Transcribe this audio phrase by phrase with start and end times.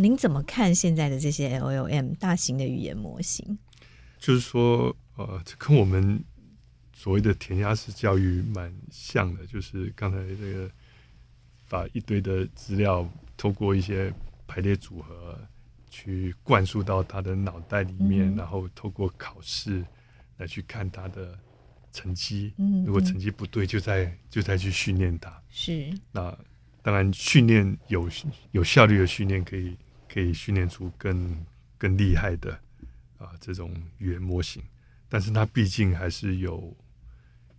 [0.00, 3.58] 您怎么看现在的这些 LLM 大型的语言模型？
[4.18, 6.24] 就是说，呃，这跟我们
[6.94, 10.70] 所谓的填鸭式教育蛮像的，就是刚才这个
[11.68, 14.10] 把一堆的资料透过一些
[14.46, 15.38] 排列组合
[15.90, 19.84] 去灌输到他的脑袋里面，嗯、然后透过考试
[20.38, 21.38] 来去看他的
[21.92, 22.54] 成绩。
[22.56, 25.42] 嗯，如果成绩不对，就再就再去训练他。
[25.50, 26.34] 是那。
[26.82, 28.08] 当然，训练有
[28.52, 29.76] 有效率的训练可以
[30.12, 31.36] 可以训练出更
[31.78, 32.52] 更厉害的
[33.18, 34.62] 啊这种语言模型，
[35.08, 36.76] 但是它毕竟还是有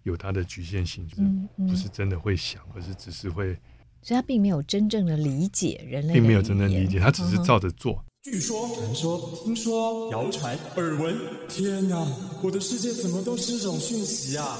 [0.04, 1.24] 有它的局限性，就是
[1.68, 3.54] 不是真的会想，而是只是会，
[4.02, 8.04] 所以它并没有真正的理解人类，并没有真正理解，它只是照着做。
[8.24, 11.16] 据说、传说、听说、谣传、耳闻，
[11.48, 11.98] 天哪，
[12.44, 14.60] 我的世界怎么都是这种讯息啊！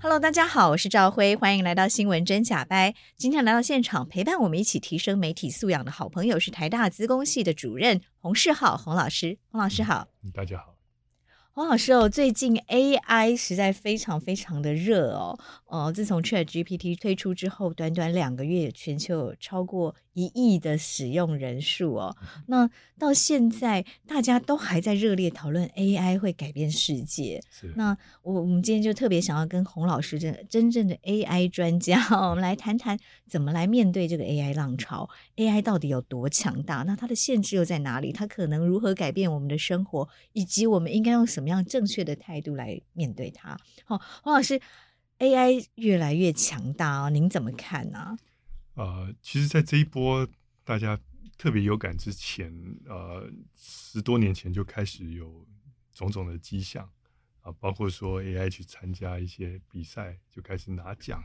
[0.00, 2.92] Hello，大家好，我是赵辉，欢迎来到《新闻真假掰》。
[3.16, 9.38] 今天来到现场陪伴我们一起提升媒体素养的好朋友是台大资工系的主任洪世浩洪老师。
[9.50, 10.76] 洪老师好，大家好。
[11.50, 22.16] 洪老师哦，最近 AI 实在非常非常的热哦，哦，自从 ChatGPT 推出之后，短短两个月，全球有超过一亿的使用人数哦。
[22.46, 27.40] 那到现在，大家都还在热烈讨论 AI 会改变世界。
[27.76, 32.00] 那我我们今天就特别想要跟洪老师真真正的 AI 专家，
[32.30, 36.82] 我们来谈谈怎么来面对这个 AI 浪潮，AI 到底有多强大？
[36.86, 38.12] 那它的限制又在哪里？
[38.12, 40.08] 它可能如何改变我们的生活？
[40.32, 41.48] 以及我们应该用什么？
[41.48, 43.56] 样正确的态度来面对它？
[43.86, 44.60] 好，洪老师
[45.18, 48.18] ，AI 越来越强大哦，您怎么看呢？
[48.78, 50.26] 呃，其实，在这一波
[50.62, 50.98] 大家
[51.36, 52.52] 特别有感之前，
[52.86, 55.44] 呃，十多年前就开始有
[55.92, 56.88] 种种的迹象
[57.40, 61.22] 啊，包括说 AI 去参加一些比赛就开始拿奖。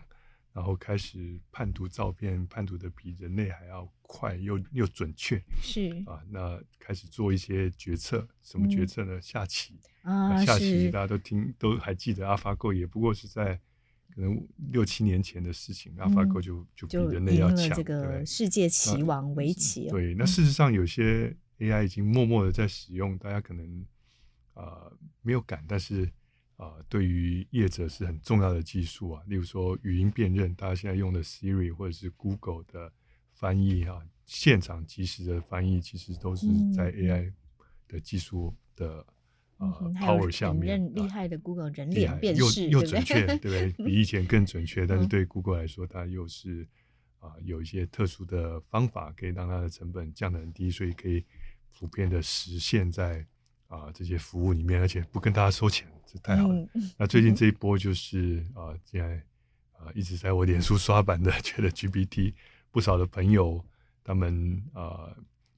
[0.52, 5.44] 然后开始判读照片，判读的比人类还要快又又准确。
[5.60, 9.18] 是啊，那开始做一些决策，什么决策呢？
[9.18, 13.60] 嗯、下棋啊，下棋大家都听都还记得，AlphaGo 也不过是在
[14.14, 19.90] 可能六七年前的事情，AlphaGo 就、嗯、就比人类要强，这个世界棋王围棋。
[19.90, 23.86] 对，那事实上有些 AI 已经默默的在使用，大家可能
[24.54, 26.10] 呃没有感，但是。
[26.56, 32.94] 啊、呃，对于业者是很重要的技术啊，例如说语音辨认，大家现在用的 Siri 或者是 Google 的
[33.34, 37.34] 翻译啊，现场即时的翻译，其实都是在 AI
[37.88, 39.04] 的技术的、
[39.64, 40.94] 嗯、呃 power 下面。
[40.94, 43.48] 厉害的 Google 人脸辨识，又又准确，对不
[43.78, 43.86] 对？
[43.86, 44.86] 比以前更准确。
[44.86, 46.68] 但是对 Google 来说，它又是
[47.20, 51.24] 啊、呃、有一些特殊的方法，可以让它的成本降得很低，所以可以
[51.78, 53.26] 普遍的实现在
[53.68, 55.88] 啊、呃、这些服务里面，而且不跟大家收钱。
[56.06, 56.56] 这太好了。
[56.76, 59.16] 嗯、那最近这一波就是啊，现在
[59.72, 62.34] 啊一直在我脸书刷版的 ChatGPT，
[62.70, 63.66] 不少的朋友
[64.04, 65.10] 他们啊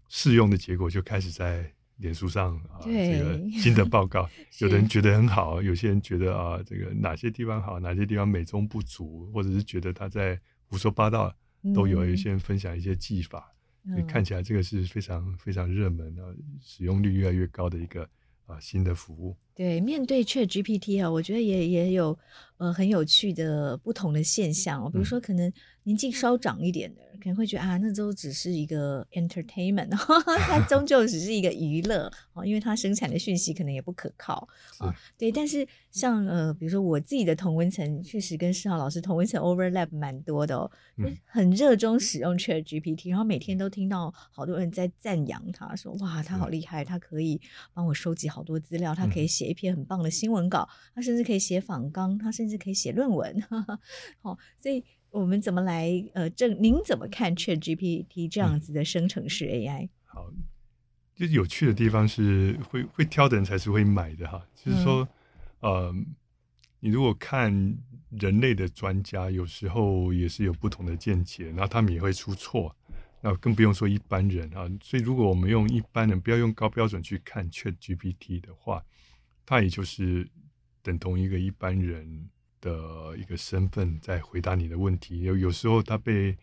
[0.07, 4.29] 试用的结果就开始在脸书上啊这个新的报告，
[4.59, 11.34] 有的人觉得很好，有些人觉得啊这个哪些地方好，哪些地方美中不足，或者是觉得他在胡说八道，
[11.73, 13.53] 都有一些人分享一些技法，
[13.85, 18.07] 嗯、所以看起来这个是非常非常热门的，使用率越来越高的一个
[18.45, 19.38] 啊新的服务。
[19.55, 22.17] 对，面对 ChatGPT 啊，我觉得也也有
[22.57, 25.51] 呃很有趣的不同的现象哦，比如说可能
[25.83, 34.46] 年纪稍长一点的人可能会觉得啊，那都只是一个 entertainment， 它 终究只是一个娱乐哦，因为它生产的讯息可能也不可靠
[34.79, 34.93] 啊。
[35.17, 47.40] 对，但是像呃，比如说我自己的同温层，确实跟世豪老师同温层 overlap 蛮多的哦，嗯、很热衷使用 ChatGPT，然后每天都听到好多人在赞扬他，说哇，他好厉害，他可以
[47.73, 49.44] 帮我收集好多资料，他可以写。
[49.45, 53.39] 写一篇很棒的新闻稿，他甚至可以写访纲，他甚至可以写论文。
[54.21, 60.33] 好，所以我们怎么来呃，正您怎么看 ChatGPT 这样子的生成式 AI？、嗯、好，
[61.15, 65.07] 就是有趣的地方是会会挑的人才是会买的哈，就是说，
[65.61, 65.95] 嗯、呃，
[66.79, 67.77] 你如果看
[68.09, 72.75] 人类的专家，有时候也是有不同的见解，然后他们也会出错，
[73.21, 74.67] 那更不用说一般人啊。
[74.81, 78.83] 所以，如果我们用一般人，不要用高标准去看 ChatGPT 的话，
[79.45, 80.27] 他也就是
[80.81, 82.29] 等同一个一般人
[82.61, 85.21] 的一个身份在回答你的问题。
[85.21, 86.37] 有有时候他被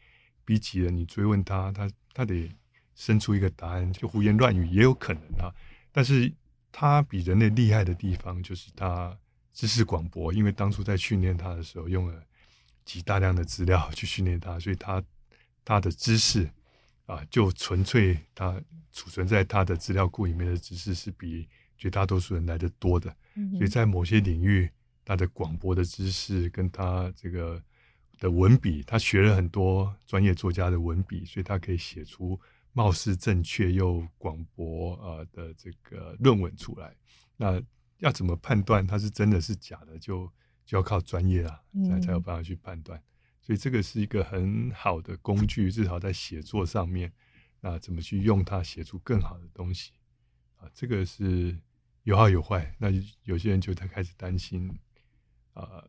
[0.44, 2.50] 逼急了，你追问他，他他得
[2.94, 5.52] 生出一个答案，就胡言乱语也有可能啊。
[5.90, 6.32] 但是，
[6.70, 9.16] 他比人类厉害的地方就是他
[9.52, 12.22] 知识广博，因为当初在训练他的时候用了
[12.84, 15.02] 极大量的资料去训练他，所以他
[15.64, 16.50] 他的知识
[17.06, 18.60] 啊，就纯粹他
[18.90, 21.48] 储存在他的资料库里面的知识是比
[21.82, 23.10] 绝大多数人来的多的。
[23.56, 24.70] 所以在某些领域，
[25.04, 27.60] 他的广博的知识跟他这个
[28.20, 32.40] 的文笔，他学了很多专业作家的文笔，所以他可以写出。
[32.74, 36.96] 貌似正确又广博啊的这个论文出来，
[37.36, 37.62] 那
[37.98, 39.98] 要怎么判断它是真的是假的？
[39.98, 40.26] 就
[40.64, 42.98] 就要靠专业啊，才才有办法去判断。
[42.98, 43.04] 嗯、
[43.42, 47.12] 所以这个是一个很好的工具，至少在写作上面，
[47.60, 49.92] 那怎么去用它写出更好的东西
[50.56, 50.64] 啊？
[50.72, 51.54] 这个是
[52.04, 52.74] 有好有坏。
[52.78, 52.88] 那
[53.24, 54.70] 有些人就他开始担心
[55.54, 55.84] 啊，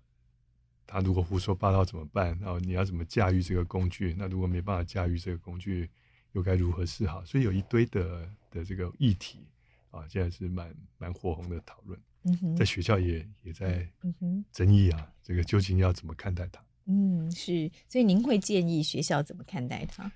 [0.85, 2.37] 他如果胡说八道怎么办？
[2.39, 4.15] 然后你要怎么驾驭这个工具？
[4.17, 5.89] 那如果没办法驾驭这个工具？
[6.33, 7.23] 又该如何是好？
[7.23, 9.45] 所以有一堆的的这个议题
[9.91, 11.99] 啊，现在是蛮蛮火红的讨论。
[12.23, 13.87] 嗯哼，在学校也也在
[14.51, 16.59] 争议啊，嗯、这个究竟要怎么看待它？
[16.85, 17.69] 嗯，是。
[17.87, 20.11] 所以您会建议学校怎么看待它？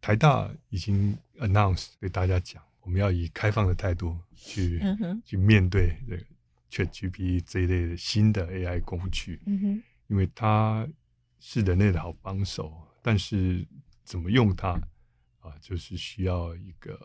[0.00, 6.22] 台大已经 announce 对大家讲，我们要以开放的态度去、嗯、去面对这个
[6.70, 9.40] ChatGPT 这一类的新的 AI 工具。
[10.08, 10.88] 因为它
[11.38, 13.64] 是人类的好帮手，但是
[14.02, 14.70] 怎么用它？
[15.38, 16.98] 啊，就是需要一个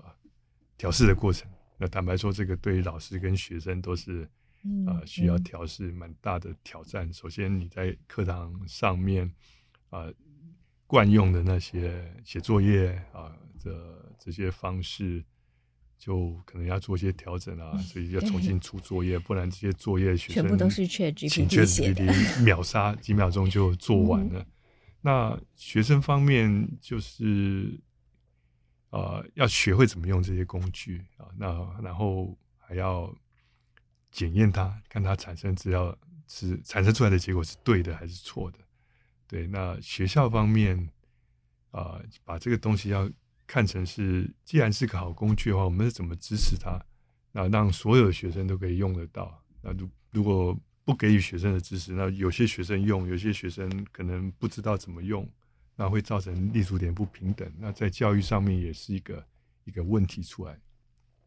[0.75, 1.49] 调试的过程。
[1.77, 4.27] 那坦白说，这个对于老师跟学生都是
[4.87, 7.13] 啊需要调试蛮大的挑战。
[7.13, 9.31] 首先，你在课堂上面
[9.89, 10.11] 啊
[10.87, 15.23] 惯用的那些写作业啊的这些方式，
[16.05, 22.05] 就可能要做一些调整啊，所以要重新出作业，不然这些作业学生全部都是 ChatGPT 写的，
[22.43, 24.45] 秒杀几秒钟就做完了。
[25.01, 27.79] 那学生方面就是。
[28.91, 31.47] 呃，要学会怎么用这些工具啊，那
[31.83, 33.13] 然后还要
[34.09, 35.93] 检验它，看它产生资料
[36.29, 38.59] 是产生出来的结果是对的还是错的。
[39.27, 40.77] 对，那学校方面
[41.71, 43.11] 啊，呃，把这个东西要
[43.47, 46.83] 看成是，既然是个好工具的话，我们是怎么支持它？
[47.31, 49.43] 那让所有的学生都可以用得到。
[49.61, 55.27] 那如如果不给予学生的支持，那有些学生用，有些学生可能不知道怎么用。
[55.77, 59.21] 那会造成立足点不平等，那在教育上面也是一个
[59.65, 60.57] 一个问题出来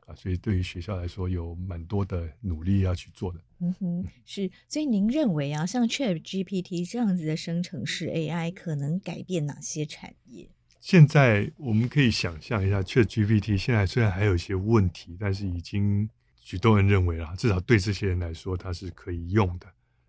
[0.07, 3.39] 啊，所以对于学校来说有蛮多的努力要去做的。
[3.59, 10.49] 嗯哼，是，所以您认为啊，像 ChatGPT 这样子的生成式 AI 可能改变哪些产业？
[10.89, 16.09] 现在我们可以想象一下，ChatGPT 现在虽然还有一些问题，但是已经
[16.41, 19.67] 许多人认为啊，至少对这些人来说它是可以用的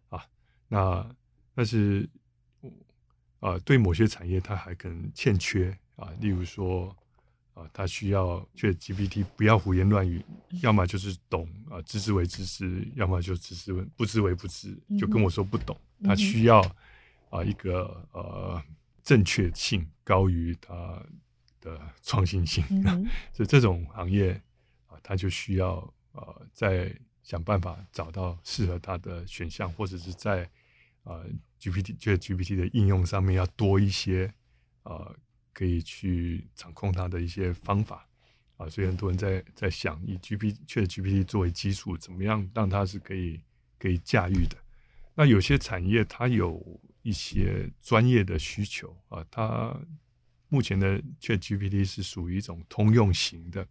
[0.08, 0.24] 啊。
[0.70, 1.06] 那
[1.54, 2.10] 但是。
[3.42, 6.96] 啊，对某些产业，它还可能欠缺啊，例如说，
[7.54, 10.24] 啊，它需要 ChatGPT 不要胡言乱语，
[10.62, 15.76] 要么就是懂啊，知之为知之，要么就知之为不知为不知，就跟我说不懂。
[16.04, 16.62] 它需要
[17.30, 18.62] 啊一个呃
[19.10, 21.04] 正确性高于它
[21.60, 22.64] 的创新性，
[23.34, 24.40] 所以这种行业
[24.86, 30.48] 啊，它就需要呃在想办法找到适合它的选项，或者是在
[31.04, 31.24] 啊。
[31.60, 34.34] GPT 觉得 GPT 的应用上面要多一些，
[34.84, 35.14] 呃，
[35.52, 38.08] 可以去掌控它的一些方法
[38.56, 43.42] 啊，所以很多人在在想以 GPT 确 GPT 作为基础，怎么样让它是可以
[43.78, 44.56] 可以驾驭的。
[45.16, 49.76] 那有些产业它有一些专业的需求啊，它
[50.48, 53.68] 目前的 ChatGPT 是属于一种通用型的，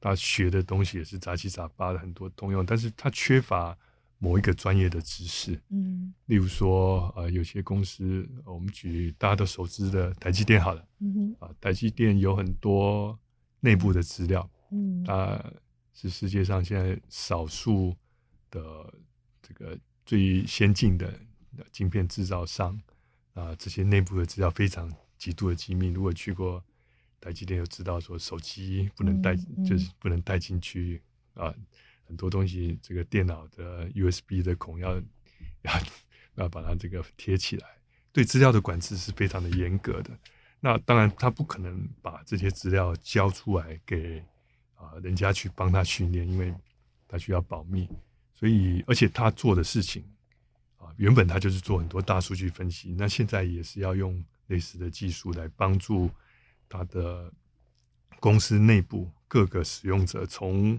[0.00, 3.76] 它学的东西也是杂七杂八的很多通用，但是它缺乏。
[4.18, 13.18] 某一个专业的知识，嗯，例如说，呃，有些公司，我们举大家都熟知的台积电好了，嗯，啊，台积电有很多
[13.60, 15.44] 内部的资料，嗯，它
[15.92, 17.94] 是世界上现在少数
[18.50, 18.94] 的
[19.42, 21.12] 这个最先进的
[21.72, 22.80] 晶片制造商，
[23.34, 25.88] 啊，这些内部的资料非常极度的机密。
[25.88, 26.62] 如果去过
[27.20, 31.02] 台积电，就知道说手机不能带，嗯嗯、就是不能带进去
[31.34, 31.54] 啊。
[32.06, 35.00] 很多东西，这个电脑的 USB 的孔要
[35.62, 35.72] 要
[36.34, 37.66] 要把它这个贴起来，
[38.12, 40.10] 对资料的管制是非常的严格的。
[40.60, 44.22] 那当然，他不可能把这些资料交出来给
[44.74, 46.54] 啊人家去帮他训练，因为
[47.08, 47.88] 他需要保密。
[48.34, 50.04] 所以，而且他做的事情
[50.84, 56.10] 啊，原本他就是做很多大数据分析，那现在也是要用类似的技术来帮助
[56.68, 57.32] 他的
[58.20, 60.78] 公司内部各个使用者，从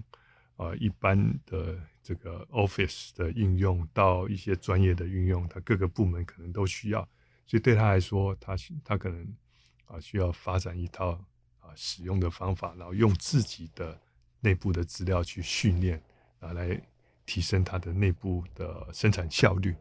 [0.56, 7.00] 啊一般的这个 Office 的应用到一些专业的运用，他各个部门可能都需要，
[7.44, 9.36] 所以对他来说，他他可能
[9.86, 11.12] 啊需要发展一套
[11.58, 14.00] 啊使用的方法，然后用自己的
[14.40, 16.00] 内部的资料去训练
[16.38, 16.80] 啊来。
[17.28, 19.74] 提升它的内部的生产效率，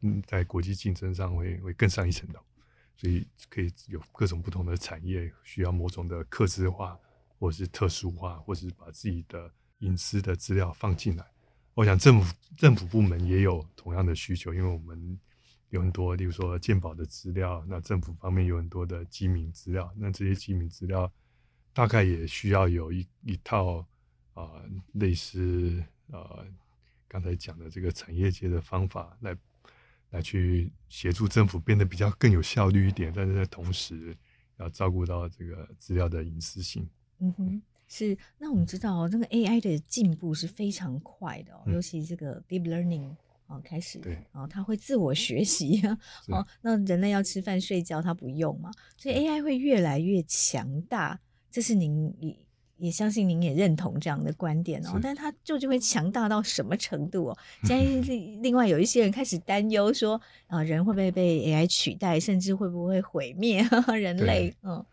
[0.00, 2.40] 嗯，在国际竞争上会会更上一层楼，
[2.96, 6.98] 所以可以有各种不同的产业需要某种的克制化，
[7.38, 11.24] 或是特殊化，或是把自己的隐私的资料放进来。
[11.74, 15.18] 我想政府政府部门也有同样的需求，因为我们
[15.70, 21.12] 有很多，例如说健保的资料，那政府方面有很多的机密资料，那这些机密资料
[21.72, 23.86] 大概也需要有一一套
[24.34, 24.62] 啊、
[24.92, 25.82] 类似。
[26.10, 26.46] 呃，
[27.06, 29.36] 刚才讲的这个产业界的方法来，
[30.10, 34.16] 来来去协助政府变得比较更有效率一点，但是在同时
[34.58, 36.88] 要照顾到这个资料的隐私性。
[37.20, 38.16] 嗯哼，是。
[38.38, 43.14] 那我们知道哦，这个 AI 的进步是非常快的哦，嗯、尤其这个 Deep Learning
[43.46, 45.80] 哦开始，对啊，它会自我学习
[46.28, 46.46] 哦。
[46.62, 51.20] 那人类要吃饭睡觉，它不用嘛，所以 AI 会越来越强大。
[51.50, 52.47] 这是您以。
[52.78, 57.38] 也相信您也认同这样的观点哦，但是它究竟会强大到什么程度哦？
[57.64, 60.14] 现在另外有一些人开始担忧说，
[60.46, 63.62] 啊、呃，人会不会被 AI 取代，甚至会不会毁灭
[64.00, 64.50] 人类？
[64.50, 64.86] 对嗯，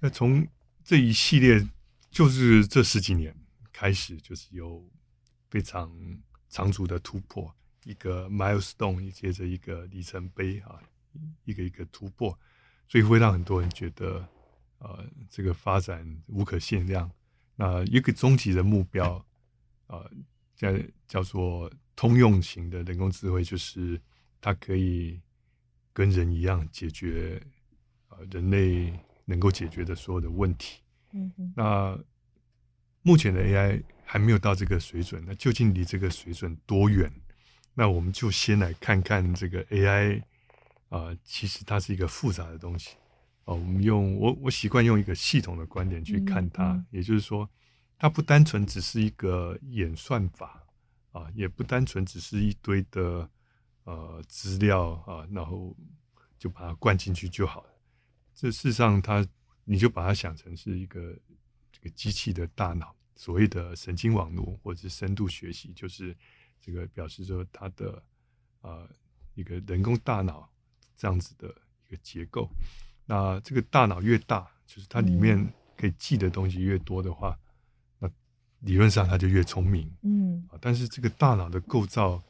[0.00, 0.46] 那从
[0.82, 1.62] 这一系列
[2.10, 3.34] 就是这十几年
[3.72, 4.82] 开始，就是有
[5.50, 5.92] 非常
[6.48, 10.80] 长足的突破，一个 milestone 接着一个里程碑啊，
[11.44, 12.38] 一个一个突破，
[12.88, 14.26] 所以会让很多人觉得，
[14.78, 17.10] 呃，这个发展无可限量。
[17.56, 19.24] 那一个终极的目标，
[19.86, 20.10] 呃，
[20.54, 20.68] 叫
[21.08, 24.00] 叫做通用型的人工智慧，就是
[24.40, 25.20] 它可以
[25.92, 27.42] 跟人一样解决
[28.10, 28.92] 呃人类
[29.24, 30.80] 能够解决的所有的问题。
[31.12, 31.52] 嗯哼。
[31.56, 31.98] 那
[33.02, 37.10] 目前的 AI 还没有到这个水准，那究竟离这个水准多远？
[37.72, 40.20] 那我们就先来看看这个 AI
[40.88, 42.96] 啊，呃，其实它是一个复杂的东西。
[43.46, 47.48] 哦，我们用我我习惯用一个系统的观点去看它，嗯嗯、也就是说，
[47.96, 50.66] 它不单纯只是一个演算法
[51.12, 53.30] 啊，也不单纯只是一堆的
[53.84, 55.76] 呃资料啊，然后
[56.36, 57.70] 就把它灌进去就好了。
[58.34, 59.30] 这事实上它，它
[59.64, 61.16] 你就把它想成是一个
[61.70, 66.16] 这个机器的大脑，所谓的神经网络或者是深度学习，就是
[66.60, 68.02] 这个表示说它的
[68.62, 68.90] 呃
[69.34, 70.50] 一个人工大脑
[70.96, 71.46] 这样子的
[71.86, 72.50] 一个结构。
[73.08, 77.38] 那这个大脑越大，就是它里面可以记的东西越多的话，
[78.00, 79.88] 嗯、那理论上它就越聪明。
[80.02, 82.20] 嗯，但是这个大脑的构造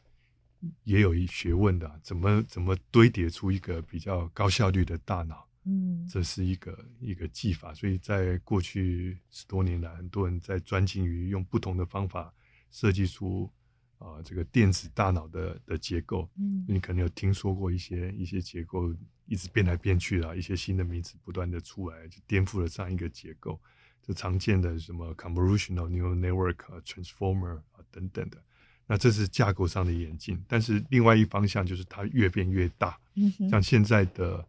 [0.84, 5.48] 也有一学问的，怎么怎么堆叠出一个比较高效率的大脑？
[5.64, 7.72] 嗯，这是一个一个技法。
[7.72, 12.30] 所以在过去十多年来，很多人在专精于用不同的方法
[12.70, 13.50] 设计出
[13.96, 16.28] 啊、呃、这个电子大脑的的结构。
[16.36, 18.94] 嗯，你可能有听说过一些一些结构。
[19.26, 23.60] 一直变来变去的，一些新的名词不断的出来，就颠覆了这样一个结构。
[24.02, 28.40] 就常见的什么 convolutional neural network、transformer 啊等等的，
[28.86, 30.40] 那这是架构上的演进。
[30.46, 32.96] 但是另外一方向就是它越变越大。
[33.14, 33.32] 嗯。
[33.50, 34.46] 像现在的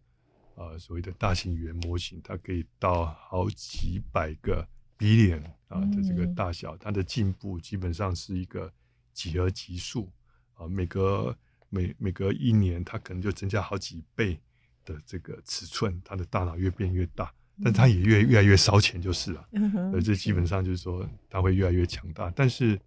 [0.53, 4.63] 呃所谓的大型语言模型，它可以到好几百个
[4.95, 8.71] billion 啊的这个大小，嗯、它的进步基本上是一个
[9.11, 10.07] 几何级数
[10.53, 11.35] 啊，每隔
[11.69, 14.39] 每每隔一年，它可能就增加好几倍。
[14.87, 17.29] 的这个尺寸，他的大脑越变越大，
[17.61, 19.45] 但他也越越来越烧钱，就是了。
[19.51, 22.31] 嗯哼，而这基本上就是说，他会越来越强大。
[22.31, 22.79] 但是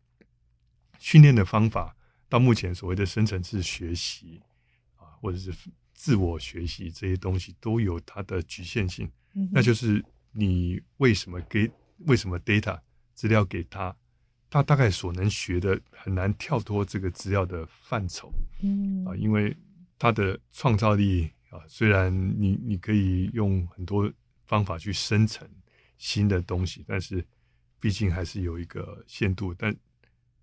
[0.98, 1.94] 训练的方法
[2.26, 4.40] 到目前所谓的深层次学习
[4.96, 5.52] 啊，或者是
[5.92, 9.10] 自我学习这些东西，都有它的局限性。
[9.34, 10.02] 嗯，那就是
[10.32, 11.70] 你为什么给
[12.06, 12.80] 为什么 data
[13.14, 13.94] 资料给他，
[14.48, 18.32] 他大概所能学的很难跳脱这个资料的范畴。
[18.62, 19.54] 嗯啊，因为
[19.98, 21.30] 他的创造力。
[21.50, 24.10] 啊，虽然你你可以用很多
[24.46, 25.48] 方法去生成
[25.98, 27.26] 新的东西，但是
[27.80, 29.52] 毕竟还是有一个限度。
[29.52, 29.74] 但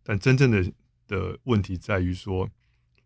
[0.04, 0.74] 但真正的
[1.08, 2.50] 的问题在于说，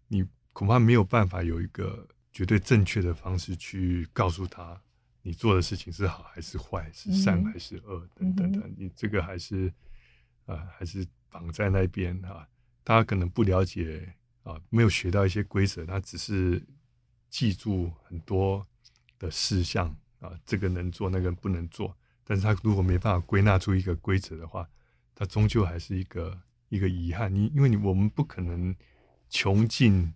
[0.07, 4.81] 你恐怕没有办法有一个绝对正确的方式去告诉他，
[5.21, 8.75] 你做的事情是好还是坏，是善还是恶等等等。
[8.75, 9.67] 你这个还是
[10.45, 12.47] 啊、呃，还是绑在那边哈。
[12.83, 16.59] 他可能不了解啊，没有学到一些规则，他只是。
[17.31, 18.63] 记住很多
[19.17, 19.87] 的事项
[20.19, 21.97] 啊，这个能做，那个不能做。
[22.23, 24.69] 但是他如果没办法归纳出一个规则的话，
[25.15, 27.33] 他终究还是一个一个遗憾。
[27.33, 28.75] 你因为你我们不可能
[29.29, 30.13] 穷尽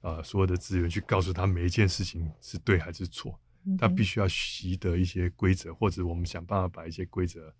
[0.00, 3.40] 啊所有的资源去告诉他每一件事情是对还是错。
[3.76, 7.52] 他必须要习得一些规则，或者我们想办法把一些规则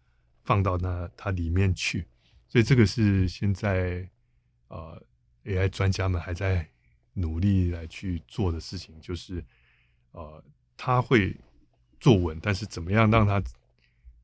[0.44, 2.06] 放到那它里面去。
[2.48, 4.08] 所以这个是现在
[4.68, 5.02] 呃
[5.44, 6.66] AI 专家们还在
[7.18, 9.44] 努力来去做的事情，就是
[10.12, 10.42] 呃
[10.76, 11.36] 他会
[11.98, 13.42] 坐稳，但是怎么样让他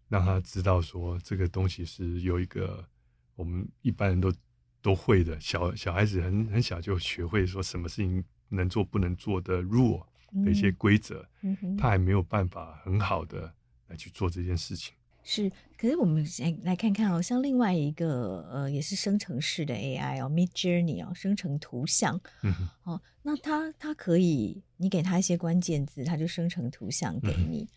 [0.08, 2.86] 让他知道说这个东西是有一个
[3.34, 4.32] 我们一般人都
[4.80, 10.04] 都会的，小小孩子很很小就学会说什么事情能做不能做的 rule
[10.44, 13.52] 的一些规则，嗯嗯、他还没有办法很好的
[13.88, 14.94] 来去做这件事情。
[15.24, 27.62] 是，可是我们来来看看哦，像另外一个呃，也是生成式的 AI 哦，Midjourney 哦，生成图像，嗯哼，哦，那它它可以，你给它一些关键字，它就生成图像给你。
[27.62, 27.68] 嗯、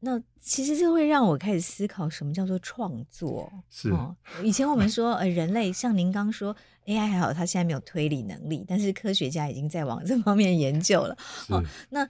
[0.00, 3.50] 那其实这会让我开始思考，什么叫做创作？
[3.70, 4.14] 是哦，
[4.44, 6.54] 以前我们说呃，人类像您刚说
[6.84, 11.16] AI 还好，它现在没有推理能力，但是科学家已经在往这方面研究了。
[11.18, 12.06] 是哦，那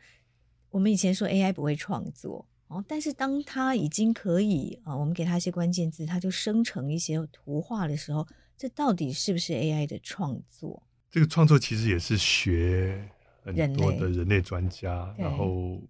[0.70, 2.44] 我们以前说 AI 不会创作。
[2.68, 10.82] 哦，但是当他已经可以啊，我们给他一些关键字，他就生成一些图画的时候，这到底是不是 AI 的创作？
[11.08, 13.08] 这个创作其实也是学
[13.44, 15.80] 很多的人类专家，然后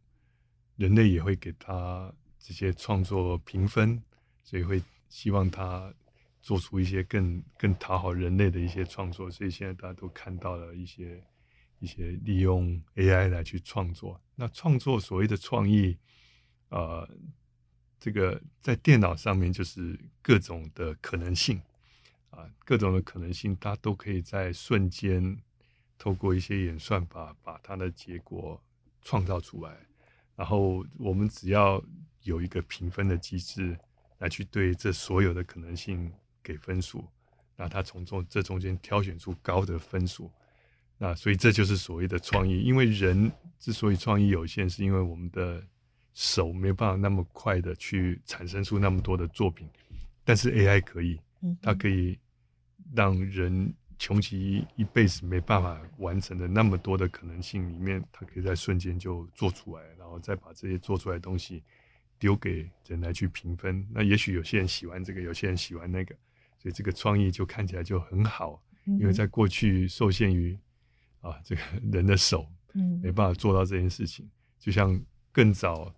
[0.76, 4.02] 人类也会给他这些创作评分，
[4.45, 5.90] 所以会希望他
[6.42, 9.30] 做出一些更更讨好人类的一些创作。
[9.30, 11.25] 所以现在大家都看到了一些
[11.78, 14.21] 一些利用 AI 来去创作。
[14.35, 15.97] 那创作所谓的创意。
[16.68, 17.08] 呃，
[17.99, 21.61] 这个在电脑上面就是各种的可能性
[22.30, 25.38] 啊、各种的可能性，它都可以在瞬间
[25.96, 28.62] 透过一些演算法把它的结果
[29.00, 29.75] 创造出来。
[30.35, 31.82] 然后我们只要
[32.25, 33.78] 有一个评分的机制
[34.18, 37.08] 来去对这所有的可能性给分数，
[37.56, 40.30] 那它从中这中间挑选出高的分数。
[40.99, 42.61] 那所以这就是所谓的创意。
[42.61, 45.66] 因为人之所以创意有限，是因为我们的
[46.18, 49.69] 手没有办法那么快的去产生出那么多的作品，
[50.25, 51.21] 但是 AI 可以，
[51.60, 52.19] 它可以
[52.95, 61.62] 让人穷其一辈子没办法完成的那么多的可能性里面，它可以在瞬间就做出来，然后再把这些做出来的东西
[62.19, 63.86] 丢给人来去评分。
[63.93, 66.14] 那也许有些人喜欢这个，有些人喜欢那个，
[66.58, 70.58] 所以这个创意就看起来就很好，因为在过去受限于
[71.21, 71.60] 啊这个
[71.93, 72.50] 人的手，
[73.02, 74.26] 没办法做到这件事情，
[74.58, 74.99] 就像
[75.30, 75.95] 更早。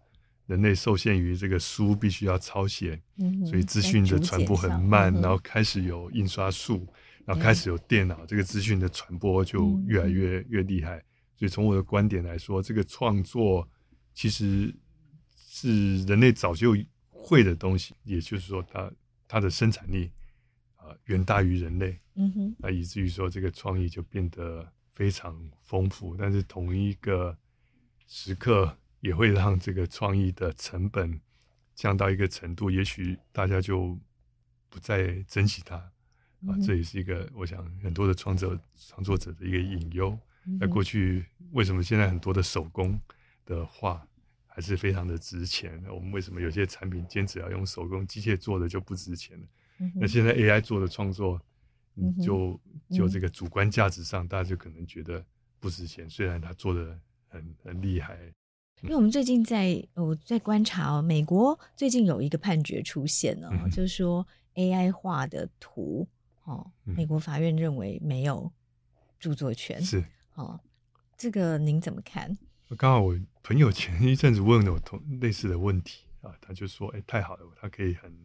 [0.48, 5.12] 人类受限于这个书必须要抄写，嗯、所以资讯的传播很慢。
[5.12, 6.86] 然后开始有印刷术，
[7.26, 11.04] 然后开始有电脑，嗯、这个资讯的传播就越来越越厉害。
[11.36, 13.68] 所以从我的观点来说，这个创作
[14.14, 14.74] 其实
[15.36, 16.74] 是人类早就
[17.10, 18.92] 会的东西，也就是说它，它
[19.28, 20.10] 它的生产力
[20.76, 26.16] 啊远大于人类，嗯哼，那以至于说这个创意就变得非常丰富。
[26.16, 27.36] 但是同一个
[28.06, 28.74] 时刻。
[29.00, 31.20] 也会让这个创意的成本
[31.74, 33.98] 降到一个程度，也许大家就
[34.68, 36.58] 不再珍惜它啊。
[36.66, 40.10] 这也是一个我想很多的创作创作者的一个隐忧。
[40.10, 42.98] 在、嗯、哼过去，为什么现在很多的手工
[43.44, 44.06] 的画
[44.46, 45.80] 还是非常的值钱？
[45.88, 49.46] 我们为什么有些产品坚持要用手工机械做的就不值钱了？
[49.94, 51.40] 那现在 AI 做的创作，
[52.24, 55.24] 就就这个主观价值上，大家就可能觉得
[55.60, 58.18] 不值钱，虽然他做的很很厉害。
[58.82, 66.06] 因为我们最近在我在观察哦，美国最近有一个判决出现了，嗯、就是说 AI 画的图
[66.44, 68.52] 哦，美国法院认为没有
[69.18, 70.60] 著作权是哦，
[71.16, 72.38] 这个您怎么看？
[72.76, 78.16] 刚好我朋友前一阵子问了我同类似的问题啊，他就说：“哎，太好了，他可以很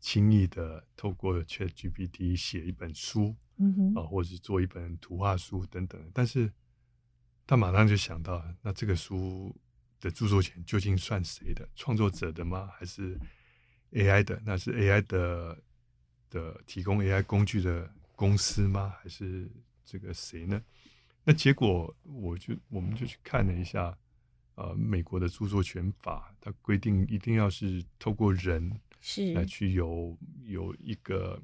[0.00, 6.50] 轻易的透过 ChatGPT 写一本书，嗯哼，啊，或者是做一本图画书等等。”但是
[7.46, 9.54] 他马上就想到，那这个书。
[10.04, 11.66] 的著作权究竟算谁的？
[11.74, 12.68] 创作者的吗？
[12.78, 13.18] 还是
[13.92, 14.38] AI 的？
[14.44, 15.58] 那是 AI 的
[16.28, 18.94] 的提供 AI 工具的公司吗？
[19.02, 19.50] 还是
[19.82, 20.62] 这个谁呢？
[21.24, 23.96] 那结果我就我们就去看了一下，
[24.56, 30.14] 呃，美国的著作权法，它规定一定要是透过人是来去有
[30.44, 31.40] 有一个，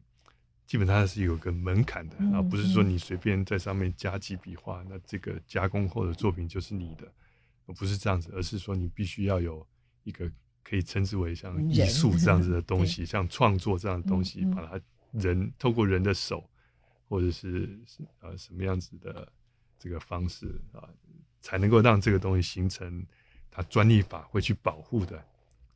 [0.66, 7.10] 基本上是有个门槛的，啊不是说你随便在上面加几笔画，那这个加工后的作品就是你的。
[7.74, 9.66] 不是这样子，而是说你必须要有
[10.04, 10.30] 一个
[10.62, 14.80] 可以称之为像艺术这样子的 东西，像创作这样的东西，把它
[15.12, 16.48] 人透过人的手，
[17.08, 17.78] 或者是
[18.20, 19.30] 呃什么样子的
[19.78, 20.88] 这个方式啊，
[21.40, 23.04] 才能够让这个东西形成
[23.50, 25.22] 它专利法会去保护的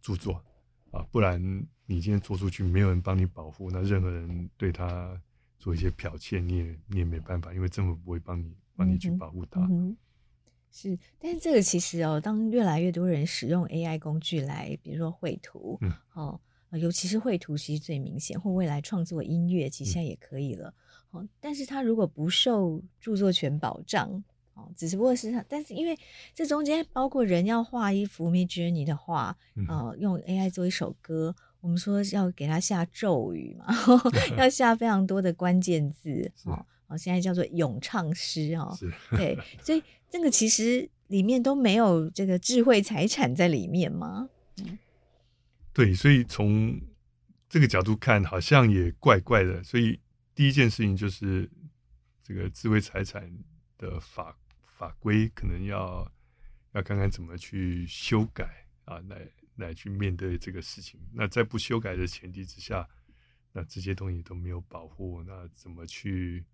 [0.01, 0.43] 著作
[0.91, 1.41] 啊，不然
[1.87, 5.21] 你今天做出去没有人帮你保护，那任何人对他
[5.59, 9.61] 做一些剽窃，你也你也没办法，因为政府不会帮你帮你去保护它。
[10.77, 16.41] 是，但是这个其实哦，当越来越多人使用 AI 工具来，比如说绘图，嗯，哦，
[16.73, 20.75] 尤其是绘图，其实最明显，或未来创作音乐，其实现在也可以了。
[21.13, 24.11] 嗯、哦，但是它如果不受著作权保障，
[24.55, 25.97] 哦，只不过是它，但是因为
[26.35, 33.67] 这中间包括人要画一幅 Midjourney 的画，嗯、呃，用 AI 做一首歌，我们说要给它下咒语嘛，
[34.37, 36.67] 要下非常多的关键字，哦。
[36.87, 38.77] 哦，现在叫做咏唱诗哦，
[39.17, 39.83] 对，所以
[40.15, 44.31] 那个其实里面都没有这个智慧财产在里面吗？
[44.59, 44.79] 嗯，
[45.73, 46.81] 对，所以从
[47.49, 49.61] 这个角度看，好像也怪怪的。
[49.65, 49.99] 所以
[50.37, 51.51] 第一件事情就是
[52.23, 53.29] 这个智慧财产
[53.77, 56.09] 的法法规可能要
[56.75, 61.01] 要看看怎么去修改啊，来来去面对这个事情。
[61.13, 62.89] 那在不修改的前提之下，
[63.53, 66.45] 那这些东西都没有保护，那怎么去？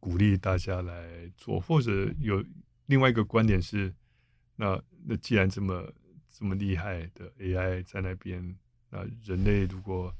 [0.00, 2.40] 鼓励大家来做，或者有
[2.88, 3.94] 另外一个观点是，
[4.56, 5.94] 那那既然这么
[6.28, 8.56] 这么厉害的 AI 在那边，
[8.90, 10.14] 那人类如果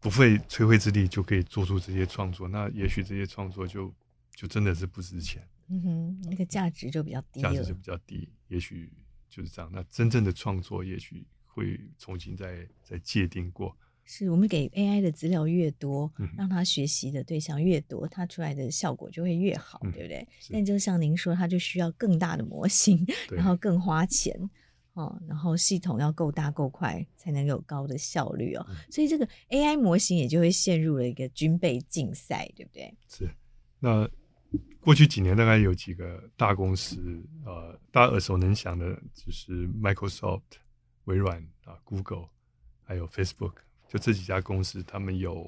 [0.00, 3.94] 不费吹灰之力就可以做出这些创作，那也许这些创作就
[4.34, 5.46] 就真的是不值钱。
[5.68, 8.28] 嗯哼，那个价值就比较低，价值就比较低。
[8.48, 8.90] 也许
[9.28, 9.70] 就是这样。
[9.72, 13.76] 那真正的创作，也许会重新再再界定过。
[14.10, 20.26] 是我们给 AI 的资料越多，嗯、让它学习的对象越多，它出来的效果就会越好，嗯、对不对？
[20.50, 24.34] 但就像您说，它就需要更大的模型，然后更花钱
[24.94, 28.64] 哦，然后系统要够大够快，才能有高的效率哦。
[28.70, 32.96] 嗯、所以这个 AI 模型也就会陷入了一个军备竞赛，对不对？
[33.08, 33.28] 是。
[33.78, 34.08] 那
[34.80, 40.40] 过去几年大概有几个大公司，呃，大家耳熟能详的，就是 Microsoft、
[41.04, 42.30] 微软啊、Google，
[42.82, 43.52] 还有 Facebook。
[43.88, 45.44] 就这几家公司，他们有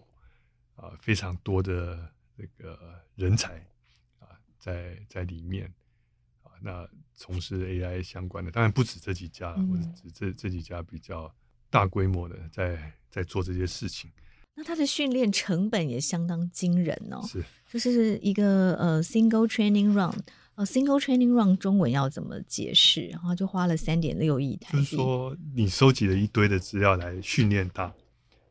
[0.75, 2.79] 啊、呃、非常多的这个
[3.15, 3.59] 人才
[4.19, 5.67] 啊、呃、在在里面
[6.43, 11.31] 啊、呃，那从事 AI 相关的，当然不止这几家，嗯、或者只这这几家比较
[11.69, 14.11] 大规模的在在做这些事情。
[14.55, 20.13] 那它的训练成本也相当惊人哦，是，就是一个呃 single training run，
[20.55, 23.07] 呃 single training run 中文要怎么解释？
[23.09, 24.79] 然后就花了三点六亿台币。
[24.79, 27.95] 就是说，你收集了一堆的资料来训练它。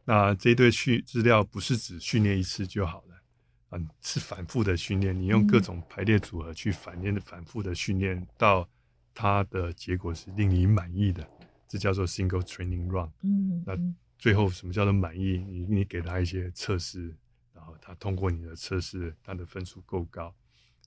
[0.09, 3.21] 那这一堆训资料不是只训练一次就好了，
[3.69, 5.15] 嗯，是反复的训练。
[5.15, 8.67] 你用各种排列组合去反练的反复的训练，到
[9.13, 11.29] 它的结果是令你满意的，
[11.67, 13.07] 这叫做 single training run。
[13.21, 13.77] 嗯，那
[14.17, 15.37] 最后什么叫做满意？
[15.37, 17.15] 你你给他一些测试，
[17.53, 20.33] 然后他通过你的测试，他的分数够高，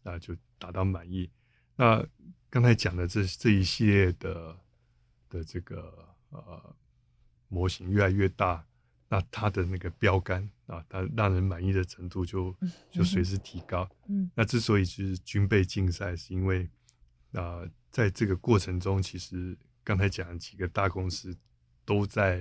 [0.03, 1.31] 那就达到满意。
[1.77, 2.05] 那
[2.51, 4.59] 刚才讲的这这一系列的
[5.29, 6.75] 的这个呃
[7.47, 8.67] 模型越来越大。
[9.13, 12.57] 那它的那个标杆啊，它让人满意的程度就
[12.91, 13.87] 就随之提高。
[14.09, 16.63] 嗯，那之所以是军备竞赛，是因为
[17.33, 21.37] 啊、呃，在这个过程中，其实刚才讲的几个大公司
[21.85, 22.41] 都在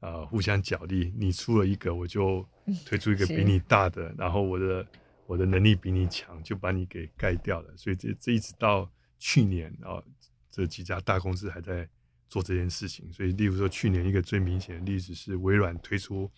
[0.00, 1.12] 啊、呃、互相角力。
[1.14, 2.48] 你出了一个，我就
[2.86, 4.86] 推出一个比你大的，然后我的
[5.26, 7.76] 我的能力比你强，就把你给盖掉了。
[7.76, 10.02] 所以这这一直到去年啊，
[10.50, 11.86] 这几家大公司还在。
[12.28, 16.30] 做这件事情，所以例如说，去年一个最明显的例子是微软推出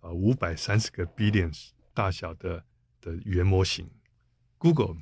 [0.00, 2.62] 呃五百三十个 billions 大小的
[3.00, 3.88] 的语言模型
[4.58, 4.96] ，Google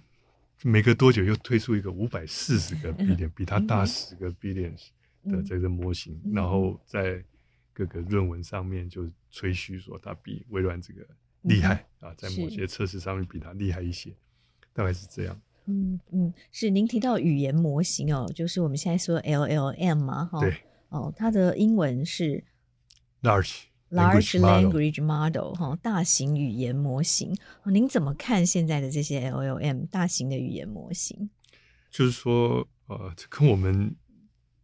[0.62, 4.88] 没隔多久又推出一个五百四十个 billion 比它大十个 billions
[5.24, 7.24] 的这个模型，然后在
[7.72, 11.06] 各个论文上面就吹嘘说它比微软这个
[11.42, 14.14] 厉害啊，在某些测试上面比它厉害一些，
[14.72, 15.40] 大概是这样。
[15.66, 20.56] 嗯嗯，是您提到语言模型哦，就是我们现在说 LLM 嘛，哈，对，
[20.88, 22.42] 哦，它的英文是
[23.22, 27.36] large large language model 哈，大型语言模型。
[27.62, 31.30] 哦，您怎么看现在的这些 LLM 大型的语言模型？
[31.90, 33.94] 就是说，呃，这跟我们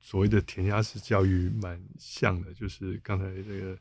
[0.01, 3.79] 所谓的填鸭式教育蛮像的，就是刚才这个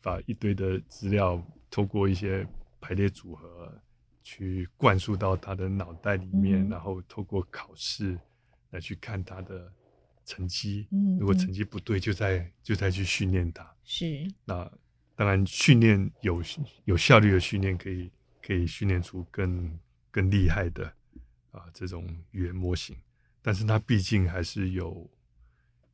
[0.00, 2.46] 把一堆的资料透过一些
[2.80, 3.70] 排列组合。
[4.22, 8.18] 去灌输到他的脑袋里面，嗯、然后透过考试
[8.70, 9.72] 来去看他的
[10.24, 10.86] 成绩。
[10.90, 13.68] 嗯，如果成绩不对，就再就再去训练他。
[13.84, 14.26] 是。
[14.44, 14.70] 那
[15.14, 16.42] 当然，训练有
[16.84, 19.78] 有效率的训练，可以可以训练出更
[20.10, 20.86] 更厉害的
[21.50, 22.96] 啊这种语言模型。
[23.42, 25.10] 但是它毕竟还是有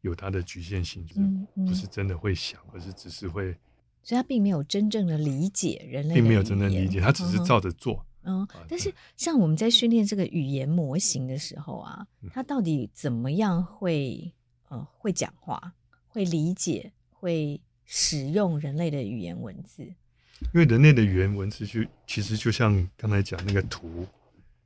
[0.03, 1.21] 有它的局限性，就是
[1.55, 3.57] 不是真的会想，嗯嗯、而是只是会。
[4.01, 8.07] 所以他并没有真正的理解人类，并没有真正理解，他只是照着做。
[8.29, 14.31] 嗯，但是像我们在训练这个语言模型的时候啊，它到底怎么样会
[14.69, 15.73] 呃会讲话、
[16.07, 19.83] 会理解、会使用人类的语言文字？
[19.83, 24.07] 因为人类的语言文字就其实就像刚才讲那个图，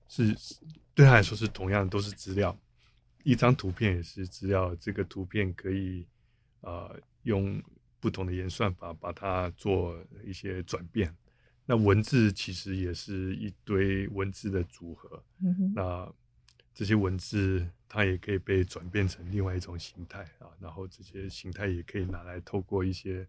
[0.09, 0.37] 是
[0.92, 2.59] 对他来说是同样都是资料，
[3.22, 6.05] 一张图片也是资料，这个图片可以
[6.62, 7.62] 呃用
[8.01, 11.14] 不同的演算法把它做一些转变。
[11.73, 16.15] 那文字其实也是一堆文字的组合，嗯哼，那
[16.75, 23.27] 这些文字它也可以被转变成另外一种形态啊，然后这些形态也可以拿来透过一些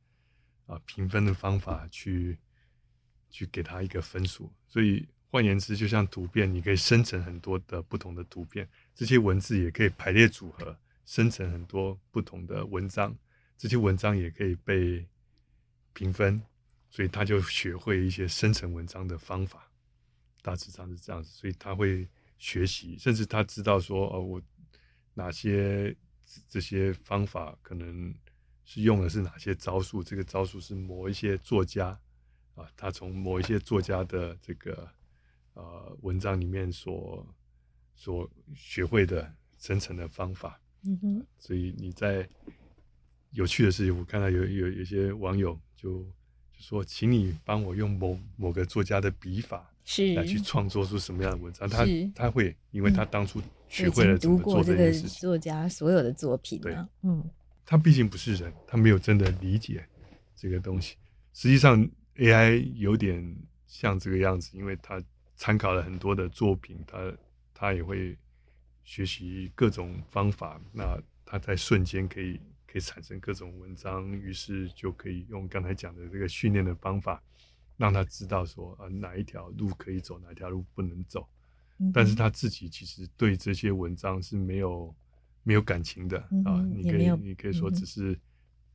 [0.65, 2.37] 啊评分的方法去
[3.29, 4.51] 去给它一个分数。
[4.67, 13.15] 所以换言之，就像图片，你可以生成很多的不同的图片，这些文字也可以排列组合，生成很多不同的文章，
[13.57, 15.07] 这些文章也可以被
[15.93, 16.41] 评分。
[16.93, 19.67] 所以他就学会一些生成文章的方法，
[20.43, 21.31] 大致上是这样子。
[21.31, 24.41] 所以他会学习，甚至他知道说，哦，我
[25.15, 25.97] 哪些
[26.47, 28.13] 这些方法可能
[28.63, 31.99] 是用的是哪些招数，这个招数是某一些作家
[32.53, 34.87] 啊，他从某一些作家的这个
[35.55, 37.27] 呃文章里面所
[37.95, 40.61] 所学会的生成的方法。
[40.83, 41.25] 嗯哼。
[41.39, 42.29] 所以你在
[43.31, 46.07] 有趣的事情，我看到有有有些网友就。
[46.63, 51.67] 说，请你帮我用某某个作家的笔法，是来去创作出什么样的文章？
[51.67, 55.09] 他他会，因为他当初学会了怎么做这件事情。
[55.09, 57.29] 这个作家所有的作品，对，嗯，
[57.65, 59.85] 他毕竟不是人，他没有真的理解
[60.37, 60.95] 这个东西。
[61.33, 63.35] 实际上，AI 有点
[63.67, 65.03] 像这个样子，因为他
[65.35, 67.13] 参考了很多的作品，他
[67.53, 68.17] 他也会
[68.85, 72.39] 学习各种方法，那他在瞬间可以。
[72.73, 77.21] 可以产生各种文章，于是就可以用刚才讲的这个训练的方法，
[77.77, 81.29] 让他知道说啊哪一条路可以走，哪条路不能走。
[81.77, 84.93] 嗯、但是他自己其实对这些文章是没有
[85.43, 88.19] 没有感情的、嗯、啊，你可以你可以说只是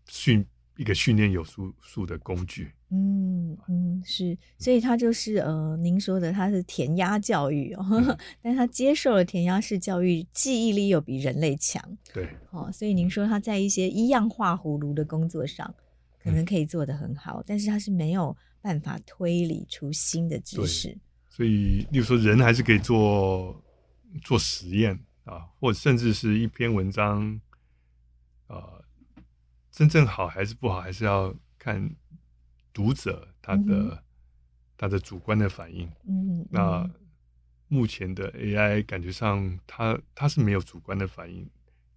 [0.07, 0.39] 训。
[0.39, 0.47] 嗯
[0.79, 11.83] 一个训练有素素的工具，嗯嗯是，所以他就是呃，您说的他是填鸭教育哦，嗯、 但他接受了填鸭式教育，记忆力又比人类强，
[12.15, 15.75] 对，哦，所以您说他在一些一样画葫芦的工作上，
[16.23, 20.97] 可能可以做得很好，嗯、但是他是没有办法推理出新的知识，
[21.29, 23.63] 所以，例如说人还是可以做
[24.23, 27.41] 做实验啊，或者甚至是一篇文章，
[28.47, 28.81] 啊。
[29.71, 31.89] 真正好还是不好，还是要看
[32.73, 33.99] 读者他的、嗯、
[34.77, 35.91] 他的主观的反应。
[36.07, 36.89] 嗯，那
[37.69, 41.49] 目前的 AI 感觉上，它它是没有主观的反应，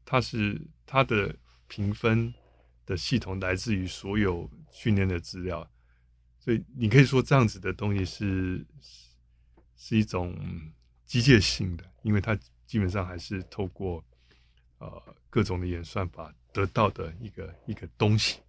[0.03, 1.35] 它是它的
[1.67, 2.33] 评分
[2.85, 5.69] 的系统来自于所有训练的资料，
[6.39, 8.65] 所以你可以说这样子的东西是
[9.75, 10.37] 是一种
[11.05, 14.03] 机械性的，因为它基本上还是透过
[14.79, 16.33] 呃各种的演算法。
[16.53, 18.41] 得到的一个一个东西，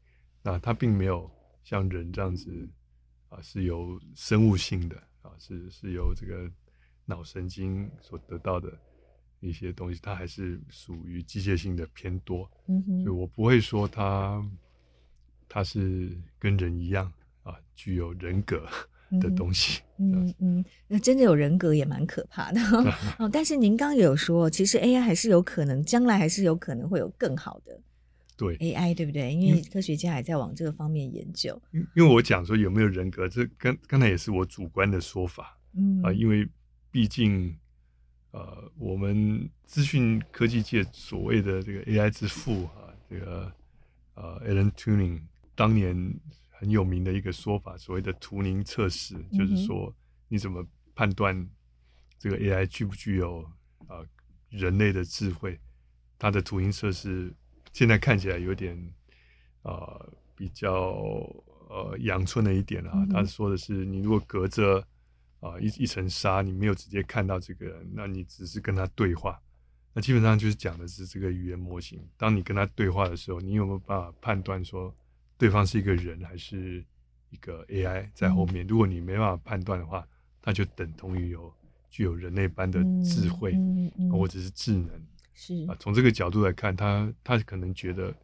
[0.43, 1.31] 那它并没有
[1.63, 2.69] 像人这样子
[3.29, 6.51] 啊，是由生物性的啊，是是由这个
[7.05, 8.73] 脑神经所得到的
[9.41, 12.51] 一些东西，它还是属于机械性的偏多。
[12.67, 14.45] 嗯哼，所以我不会说它
[15.49, 18.67] 它是跟人一样啊，具有人格
[19.21, 19.83] 的东西。
[19.99, 22.61] 嗯嗯，那真的有人格也蛮可怕的
[23.19, 23.29] 哦。
[23.33, 27.81] 但是您刚刚有说，其实 AI 还是有可能，将来还是有可能会有更好的。
[28.37, 29.33] 对 AI 对不对？
[29.35, 31.61] 因为科学家还在往这个方面研究。
[31.73, 35.59] 因因为我讲说有没有人格，这刚刚才也是我主观的说法。
[35.75, 36.49] 嗯啊，因为
[36.91, 37.57] 毕竟
[38.31, 43.53] 呃，我们资讯科技界所谓的这个 AI 之父啊，这个
[44.15, 45.21] 呃，Alan Turing
[45.55, 45.95] 当年
[46.51, 49.95] 很有名的一个说法，所谓的图灵测试，就是说
[50.29, 51.49] 你怎么判断
[52.19, 53.43] 这个 AI 具不具有
[53.87, 54.07] 啊、呃、
[54.49, 55.59] 人类的智慧？
[56.19, 57.33] 它的图灵测试。
[57.73, 58.77] 现在看起来有点，
[59.63, 60.73] 呃，比较
[61.69, 63.07] 呃阳春的一点啊。
[63.11, 64.79] 他说的是，你如果隔着
[65.41, 69.41] 啊、呃、一一层纱，你没有直接看到这个人，那你只是跟他对话，
[69.95, 71.99] 那基本上就是讲的是这个语言模型。
[72.17, 74.95] 当你跟他对话的时候，你有没有办法判断说
[75.39, 76.85] 对方是一个人还是
[77.31, 78.67] 一个 AI 在后面？
[78.67, 80.07] 嗯、如果你没办法判断的话，
[80.45, 81.53] 那就等同于有
[81.89, 83.55] 具有人类般的智慧，
[84.11, 84.91] 或者是智能。
[85.35, 88.15] 是啊，从这个角度来看，他他可能觉得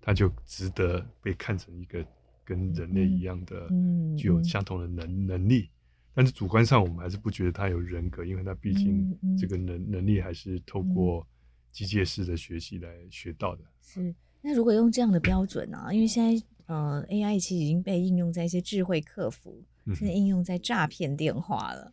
[0.00, 2.04] 他就值得被看成一个
[2.44, 3.68] 跟人类一样的，
[4.16, 5.68] 具有相同的能能力。
[6.14, 11.24] 但是主观上，我们还是不觉得他有人格，因为他毕竟这个能能力还是透过
[11.70, 13.62] 机械式的学习来学到的。
[13.80, 15.92] 是，那如果用这样的标准呢、啊？
[15.92, 19.62] 因为现在呃，AI 其实已经被应用在一些智慧客服，
[19.94, 21.92] 现在应用在诈骗电话了。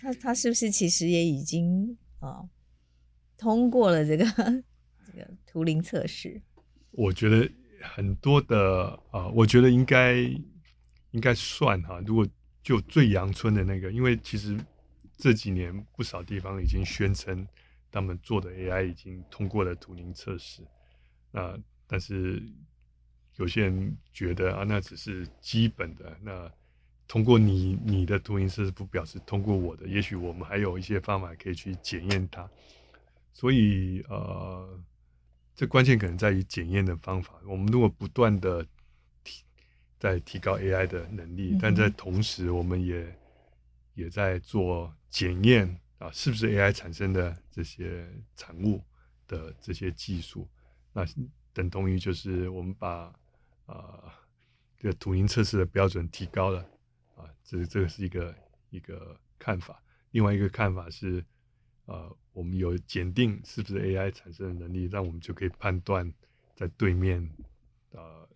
[0.00, 2.28] 他他是不是其实也已经啊？
[2.28, 2.48] 呃
[3.36, 4.24] 通过了这个
[5.06, 6.40] 这个图灵测试，
[6.90, 10.14] 我觉得很多的啊、我觉得应该
[11.10, 12.00] 应该算哈。
[12.06, 12.26] 如果
[12.62, 14.58] 就最阳春的那个，因为其实
[15.16, 17.46] 这几年不少地方已经宣称
[17.90, 20.62] 他们做的 AI 已经通过了图灵测试。
[21.30, 22.42] 那但是
[23.36, 26.16] 有些人觉得啊，那只是基本的。
[26.22, 26.50] 那
[27.06, 32.48] 通过你你的图灵测试不表示通过我的，也许我们还有一些方法可以去检验它。
[33.34, 34.80] 所以呃，
[35.56, 37.34] 这关键可能在于检验的方法。
[37.44, 38.64] 我们如果不断的
[39.24, 39.42] 提
[39.98, 43.18] 在提高 AI 的能力，但在同时我们也
[43.94, 48.80] 也在做检验啊，是不是 AI 产生的这些产物
[49.26, 50.48] 的这些技术，
[50.92, 51.04] 那
[51.52, 53.12] 等同于就是我们把
[53.66, 54.14] 啊
[54.78, 56.60] 这个图灵测试的标准提高了
[57.16, 58.32] 啊，这这个是一个
[58.70, 59.82] 一个看法。
[60.12, 61.24] 另外一个看法是。
[61.86, 66.12] 呃，我们有检定是不是 AI 产生的能力，让我们就可以判断
[66.56, 67.30] 在对面，
[67.92, 68.28] 呃，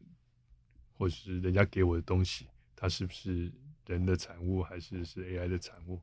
[0.97, 3.53] 或是人家给我的东西，它是不是
[3.87, 6.01] 人的产物，还是是 AI 的产物？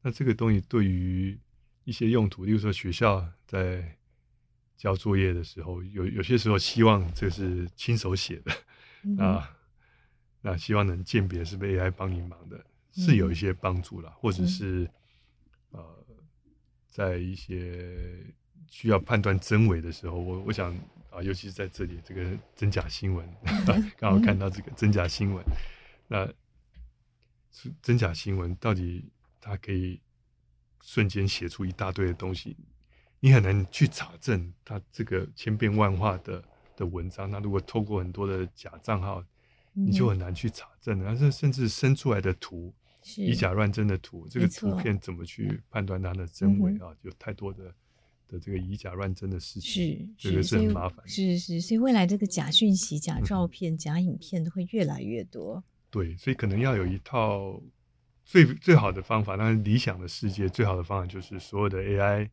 [0.00, 1.38] 那这个东西对于
[1.84, 3.94] 一些用途，例如说学校在
[4.78, 8.52] 交作业的时候，有有些时候希望这是亲手写的，
[9.02, 9.54] 嗯、啊，
[10.40, 14.90] 那希望能鉴别是不是 AI 帮你忙的，是有一些帮助了，或者是、
[15.72, 16.04] 嗯、呃。
[16.94, 17.92] 在一些
[18.68, 20.72] 需要判断真伪的时候，我我想
[21.10, 23.28] 啊，尤其是在这里这个真假新闻，
[23.98, 25.44] 刚好看到这个真假新闻，
[26.06, 26.32] 那
[27.82, 30.00] 真假新闻到底它可以
[30.82, 32.56] 瞬间写出一大堆的东西，
[33.18, 36.44] 你很难去查证它这个千变万化的
[36.76, 37.28] 的文章。
[37.28, 39.20] 那如果透过很多的假账号，
[39.72, 41.02] 你就很难去查证。
[41.04, 42.72] 但是甚至生出来的图。
[43.16, 46.88] 以假乱真的图，这个图片怎么去判断它的真伪啊？
[47.02, 47.64] 有太多的
[48.26, 51.06] 的这个以假乱真的事情，是这个是很麻烦。
[51.06, 55.62] 是是，所以未来这个假讯息、假照片、嗯、假影片都会越来越多。
[55.90, 57.62] 对，所以可能要有一套
[58.24, 59.36] 最最好的方法。
[59.36, 62.30] 当然，理想的世界最好的方法就是所有的 AI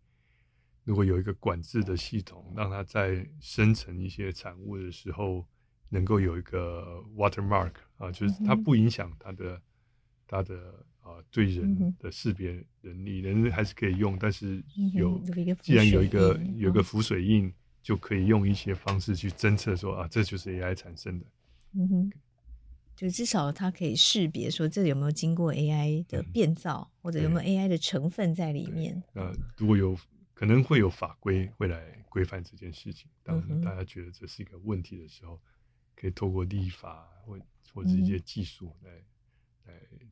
[0.85, 5.45] 如果有一个管制的系统，让它在生成一些产物的时候，
[5.89, 9.61] 能够有一个 watermark 啊，就是它不影响它的。
[10.31, 10.55] 它的
[11.01, 14.63] 啊、呃，对人的识别能力，嗯、人还是可以用，但是
[14.93, 21.25] 有，嗯、既然有一个有一个浮水印，嗯，就可以用一些方式去侦测说啊，这就是 AI 产生的。
[21.73, 22.11] 嗯哼，
[22.95, 29.03] 就至少它可以识别说这里有没有经过 AI 的变造，嗯，或者有没有 AI 的成分在里面。
[29.13, 29.97] 呃，如果有
[30.33, 35.37] 可能会有法规会来规范这件事情，当大家觉得这是一个问题的时候，
[35.93, 37.37] 可以透过立法或
[37.73, 38.91] 或者一些技术来。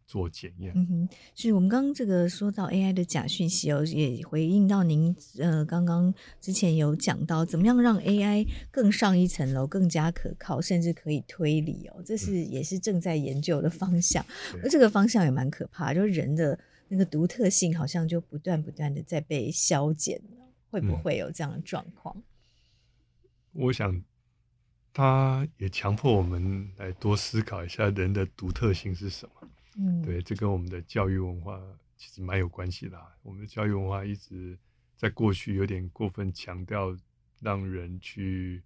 [0.06, 0.74] 做检验。
[0.76, 14.26] 嗯哼，是我们刚刚这个说到 AI 的假讯息哦，也回应到您呃刚刚之前有讲到，怎么样让 AI 更上一层楼，更加可靠，甚至可以推理哦，这是也是正在研究的方向。
[14.56, 16.58] 而、嗯、这个方向也蛮可怕，就是人的
[16.88, 20.20] 那个独特性好像就不断不断的在被消减，
[20.72, 22.16] 会不会有这样的状况？
[23.54, 24.04] 嗯、我想。
[25.00, 29.50] 他也强迫我们来多思考一下人的独特性是什么。
[29.78, 31.58] 嗯，对，这跟我们的教育文化
[31.96, 33.08] 其实蛮有关系的啊。
[33.24, 34.60] 我们的教育文化一直
[34.98, 36.94] 在过去有点过分强调
[37.40, 38.62] 让人去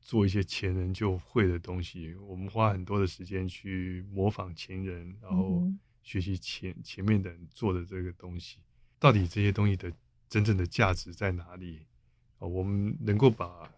[0.00, 2.16] 做一些前人就会的东西。
[2.16, 5.62] 我们花很多的时间去模仿前人，然后
[6.02, 8.58] 学习前前面的人做的这个东西。
[8.98, 9.92] 到底这些东西的
[10.28, 11.86] 真正的价值在哪里？
[12.40, 13.70] 啊，我们能够把。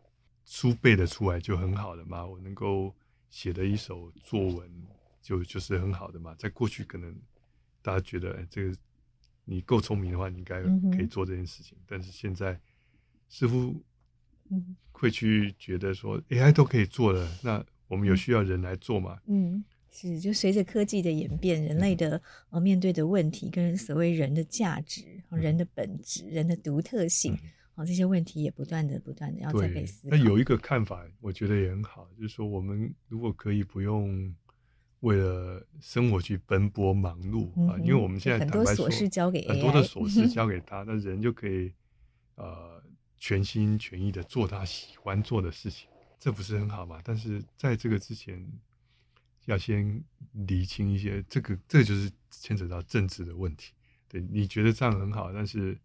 [0.44, 2.94] 书背得出来就很好的嘛，我能够
[3.28, 4.68] 写的一首作文
[5.22, 6.34] 就就是很好的嘛。
[6.36, 7.14] 在过去可能
[7.82, 8.76] 大家觉得，哎，这个
[9.44, 10.62] 你够聪明的话，你应该
[10.96, 11.78] 可以做这件事情。
[11.78, 12.58] 嗯、但是现在
[13.28, 13.80] 似乎
[14.90, 19.20] 会去觉得说，AI 都可以做了，那我们有需要人来做嘛？
[19.26, 27.38] 嗯，是，就随着科技的演变，人类的呃面对的问题跟所谓人的价值、人的本质、人的独特性。
[27.76, 30.14] 嗯这些问题也不断的、不断的要再被思考。
[30.14, 34.34] 那有一个看法，我觉得也很好，就是说，我们如果可以不用
[35.00, 41.72] 为了生活去奔波忙碌啊、嗯，因为我们现在很多琐事交给很多的琐事交给他，那人就可以
[42.34, 42.82] 呃
[43.16, 47.00] 全心全意的做他喜欢做的事情，这不是很好吗？
[47.02, 48.46] 但是在这个之前，
[49.46, 53.72] 要先理清一些，这个这个、就是牵扯到政治的问题。
[54.06, 55.78] 对，你觉得这样很好，但是。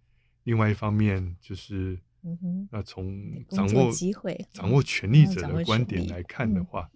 [0.46, 2.00] 另外一方面就是，
[2.72, 6.90] 那从掌握机会、掌握权力者的观点来看的话，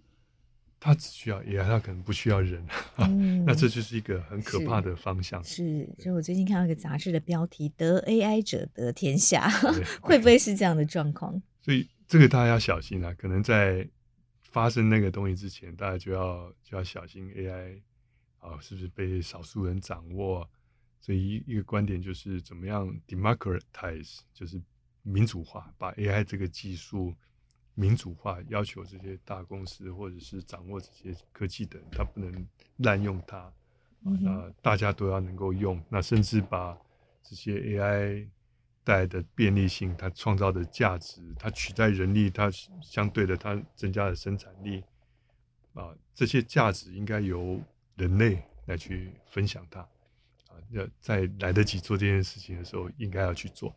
[0.79, 2.65] 他只需要 AI，他可能不需要人，
[2.97, 5.43] 嗯、那这就是一个很可怕的方向。
[5.43, 9.49] 是，是所以我最近看到一个杂志的标题：“得 AI 者得天下”，
[10.01, 11.41] 会不会是这样的状况？
[11.61, 13.13] 所以这个大家要小心啊！
[13.15, 13.87] 可能在
[14.41, 17.81] 发生那个东西之前，大家就要就要小心 AI
[18.39, 20.49] 啊，是不是被少数人掌握？
[20.99, 24.61] 所以一一个观点就是怎么样 democratize，就是
[25.01, 27.13] 民主化，把 AI 这个技术
[27.73, 32.47] 民主化，要求这些大公司或者是掌握这些科技的人，他不能
[32.77, 33.51] 滥用它。
[34.05, 36.77] 啊，那大家都要能够用，那甚至把
[37.21, 38.29] 这些 AI
[38.81, 42.49] 带来的便利性，它创造的价值，它取代人力，它
[42.81, 44.81] 相对的它增加的生产力，
[45.73, 47.61] 啊，这些价值应该由
[47.97, 49.89] 人类来去分享它，啊，
[50.71, 53.75] 要在来得及做这件事情的时候，应该要去做。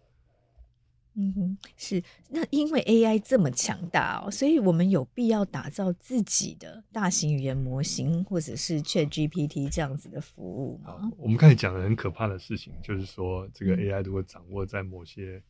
[1.14, 11.12] 嗯哼，是那因为 AI 这么强大哦，所以我们有必要打造自己的大型语言模型，或者是 ChatGPT 这样子的服务吗？
[11.18, 15.42] 我们刚才讲的很可怕的事情，就是说这个 AI 如果掌握在某些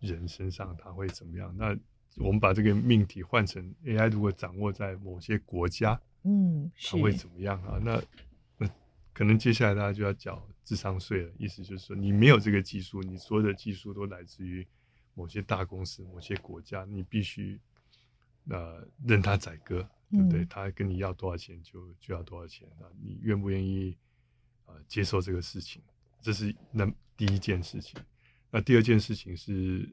[0.00, 1.54] 人身上，它会怎么样？
[1.58, 1.76] 那
[2.16, 7.78] 我们把这个命题换成 AI 如果掌握在某些国家，嗯，它会怎么样啊？
[7.84, 8.02] 那
[8.56, 8.66] 那
[9.12, 11.32] 可能接下来大家就要缴智商税了。
[11.38, 14.66] 意思就是说，你没有这个技术，你所有的技术都来自于。
[15.14, 17.60] 某些大公司、某些国家，你必须
[18.48, 20.40] 呃任他宰割，对不对？
[20.40, 22.88] 嗯、他跟你要多少钱就就要多少钱啊？
[22.98, 23.94] 你愿不愿意
[24.64, 25.82] 啊、呃、接受这个事情？
[26.22, 28.00] 这是那第一件事情。
[28.50, 29.86] 那第二件事情是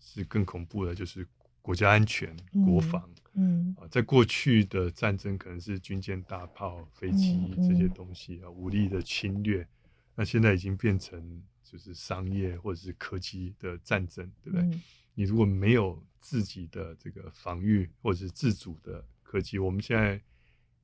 [0.00, 1.28] 是更恐怖的，就是
[1.60, 3.06] 国家安全、嗯、国防。
[3.34, 9.68] 嗯啊、呃，在过去的战争可能是军舰、大炮、飞机、嗯、这些东西啊，武力的侵略。
[10.14, 11.42] 那现在已经变成。
[11.66, 14.62] 就是商业或者是科技的战争，对不对？
[14.62, 14.82] 嗯、
[15.14, 20.14] 你如果没有自己的这个防御或者是自主的科技，我们现在，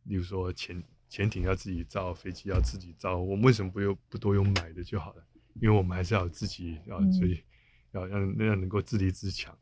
[0.05, 5.22] 例如说潜潜艇要自己造，飞机要自己造，我们为什么不用不多用买的就好了？
[5.61, 7.45] 因为我们还是要自己要，所以、嗯、
[7.93, 9.57] 要让那样能够自立自强。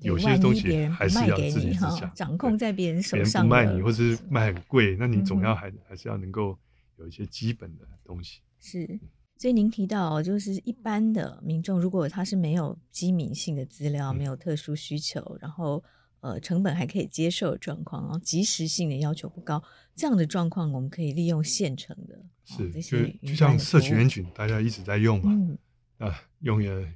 [0.00, 6.58] 有些东西还是要自己自强，掌控在别人手上，别人不卖你，或者是卖很贵，那你总要还、嗯、还是要能够
[6.96, 8.40] 有一些基本的东西。
[8.60, 9.00] 是。
[9.40, 15.80] 所以您提到，就是一般的民众，如果他是没有机敏性的资料，没有特殊需求，然后
[16.18, 19.62] 呃成本还可以接受的状况，然后及时性的要求不高，
[19.94, 25.58] 这样的状况，我们可以利用现成的，是，哦、就就像社群 engine 大家一直在用嘛，嗯、
[25.98, 26.88] 啊，用了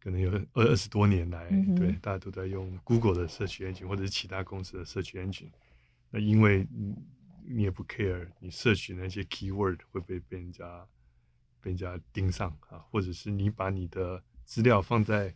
[0.00, 5.50] 可能有二二十多年来，嗯、对，大家都在用 Google 的社群 engine 或者是其他公司的社群 engine，
[6.08, 6.66] 那因为
[7.46, 10.86] 你也不 care，你社群那些 keyword 会不会被人家。
[11.60, 15.34] 被人家盯上啊，或者是你把你的资料放在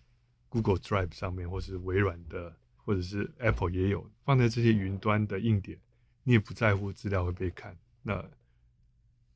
[0.51, 5.81] Google Drive 上面，或是微软的，或者是 Apple 也有放在这些云端的硬点，
[6.25, 7.75] 你也不在乎资料会被看。
[8.03, 8.23] 那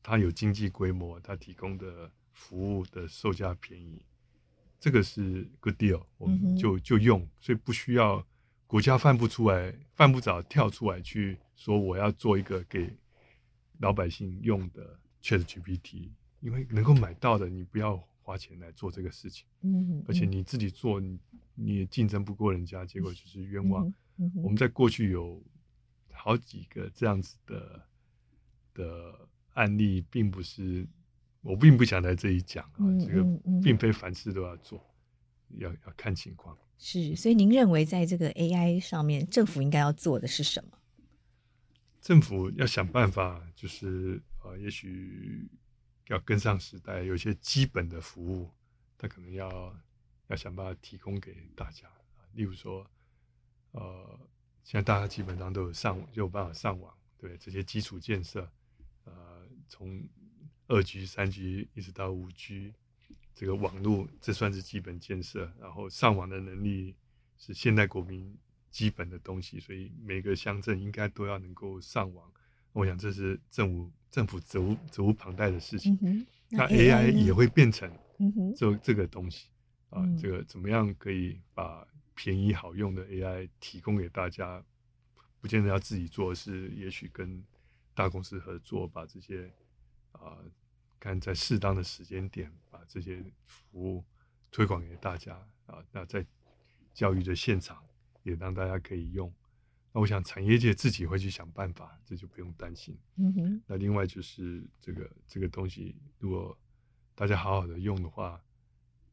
[0.03, 4.05] 它有经济规模，它提供的服务的售价便宜，
[4.79, 8.23] 这个是 good deal，我们就就用，所以不需要
[8.67, 12.97] 国家犯不出来，犯不着跳出来去说我要做一个给
[13.79, 16.11] 老百姓用的 ChatGPT。
[16.43, 19.47] 因为能够买到的，你不要花钱来做这个事情。
[19.61, 21.17] 嗯，而且你自己做，你
[21.55, 23.95] 你也竞争不过人家，结果就是冤枉。
[24.43, 25.41] 我们在过去有
[26.11, 27.81] 好几个这样子的
[28.75, 29.15] 的
[29.55, 30.85] 案例，并不是
[31.43, 33.23] 我并不想在这里讲啊，嗯、这个
[33.63, 34.85] 并非凡事都要做，
[35.59, 36.59] 要要看情况。
[36.77, 40.77] 是，所以您认为在这个 AI 上面，政府应该要做的是什么？
[42.03, 45.49] 政府要想办法，就是呃，也许。
[46.09, 48.51] 要跟上时代，有些基本的服务，
[48.99, 49.75] 他可能要
[50.27, 51.89] 要想办法提供给大家。
[52.33, 52.85] 例如说，
[53.71, 54.21] 呃，
[54.65, 58.51] 现在大家基本上都有上网，就有办法上网，对这些基础建设，
[59.05, 60.07] 呃，从
[60.67, 62.75] 二 G、三 G 一直到五 G，
[63.33, 65.51] 这个网络这算是基本建设。
[65.61, 66.95] 然后上网的能力
[67.39, 68.37] 是现代国民
[68.73, 72.29] 基本的东西，所以每个乡镇应该都要能够上网。
[72.73, 75.97] 我想这是政府政府责无责无旁贷的事情。
[76.03, 77.89] 嗯、那 AI 也会变成
[78.57, 79.51] 这这个东西、
[79.91, 84.65] 嗯、啊，这个怎么样可以把便宜好用的 AI 提供给大家？
[85.41, 87.45] 不见得要自己做，是也许跟
[87.95, 89.53] 大公司合作，把这些
[90.13, 90.39] 啊，
[91.01, 94.05] 看在适当的时间点把这些服务
[94.53, 95.35] 推广给大家
[95.67, 95.85] 啊。
[95.91, 96.25] 那在
[96.95, 97.85] 教育的现场
[98.23, 99.33] 也让大家可以用。
[99.93, 102.97] 那我想产业界自己会去想办法，这就不用担心。
[103.17, 103.63] 嗯哼。
[103.67, 106.57] 那另外就是这个这个东西，如果
[107.15, 108.41] 大家好好的用的话，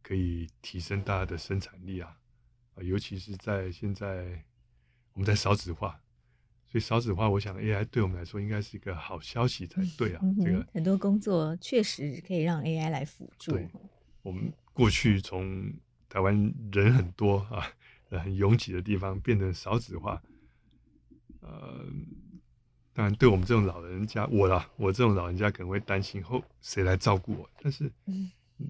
[0.01, 2.17] 可以提升大家的生产力啊
[2.75, 4.41] 啊，尤其是在现在
[5.11, 5.99] 我们在少子化，
[6.65, 10.21] 所以少子化，我想 AI 对我们来说应该是一个好消息才对啊。
[10.41, 13.51] 这个很多工作确实可以让 AI 来辅助。
[13.51, 13.67] 对，
[14.21, 15.73] 我们过去从
[16.07, 17.67] 台湾人很多啊，
[18.09, 20.21] 很拥挤的地方变成少子化。
[21.41, 21.85] 呃，
[22.93, 27.49] 当然，对我们这种老人家，我啦，我这种老人家可能会担心后谁来照顾我。
[27.61, 27.91] 但是，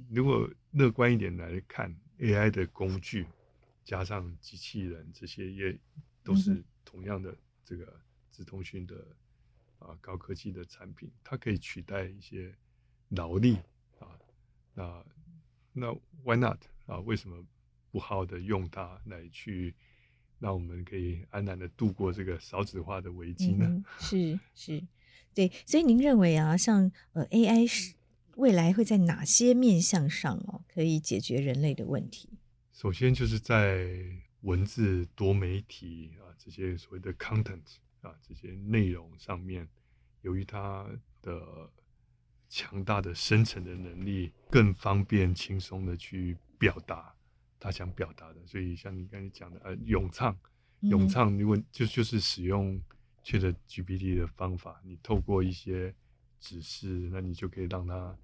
[0.09, 3.25] 如果乐观一点来看，AI 的工具
[3.83, 5.77] 加上机器人，这些也
[6.23, 7.35] 都是同样的
[7.65, 7.99] 这个
[8.31, 9.03] 直通讯的
[9.79, 12.53] 啊高科技的产品，它可以取代一些
[13.09, 13.57] 劳力
[13.97, 14.13] 啊。
[14.75, 15.05] 那
[15.73, 15.91] 那
[16.23, 16.99] Why not 啊？
[16.99, 17.43] 为什么
[17.91, 19.75] 不好的用它来去？
[20.41, 23.65] 让我们可以安然的度过这个少子化的危机呢？
[23.67, 24.87] 嗯、是是，
[25.33, 27.93] 对，所以您认为啊，像呃 AI 是
[28.37, 32.29] 未来会在哪些面向上哦，可以解决人类的问题？
[32.71, 33.89] 首先就是在
[34.43, 37.59] 文字多媒体啊这些所谓的 content
[37.99, 39.67] 啊这些内容上面，
[40.21, 40.87] 由于它
[41.21, 41.69] 的
[42.47, 47.13] 强大的生成的能力，更方便轻松的去表达。
[47.59, 50.37] 他想表达的，所以像你刚才讲的，呃，咏唱，
[50.81, 52.81] 咏唱，如果就就是使用
[53.23, 55.93] ChatGPT 的方法，你透过一些
[56.39, 58.17] 指示，那你就可以让它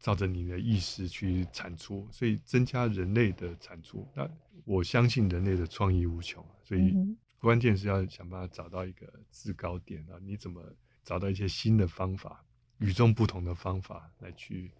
[0.00, 4.06] 照着你的意思去产出，所以增加人类的产出。
[4.14, 4.28] 那
[4.64, 6.92] 我相信人类的创意无穷，所以
[7.38, 10.60] 关键是要想办法找到一个制高点啊，你怎么
[11.04, 12.44] 找到一些新的方法，
[12.78, 14.72] 与众不同的方法来去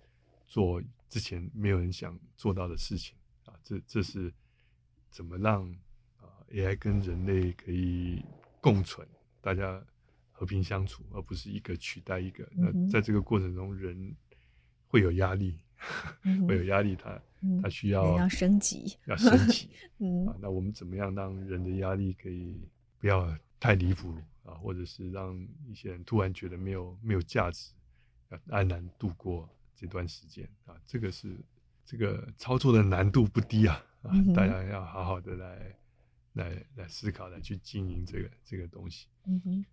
[0.47, 3.17] 做之前没有人想做到的事情。
[3.65, 4.33] 啊，这这是
[5.11, 5.67] 怎么让
[6.21, 8.23] 啊 AI 跟人类可以
[8.61, 9.07] 共存，
[9.41, 9.83] 大家
[10.31, 12.45] 和平相处，而不是一个取代一个。
[12.57, 14.15] 嗯、那在这个过程中，人
[14.87, 15.59] 会有压力，
[16.25, 17.21] 嗯、 会有压力，他
[17.63, 19.71] 他需要要升级，要升级。
[19.99, 24.55] 嗯、啊，那我们怎么样让人的压力可以不要太离谱啊？
[24.55, 25.35] 或者是让
[25.67, 27.73] 一些人突然觉得没有没有价值，
[28.31, 30.77] 要安然度过这段时间啊？
[30.87, 31.35] 这个是。
[31.87, 35.79] 这个操作的难度不低啊，啊，大家要好好的来
[36.33, 39.07] 来来思考，来去经营这个这个东西。
[39.27, 39.65] 嗯哼，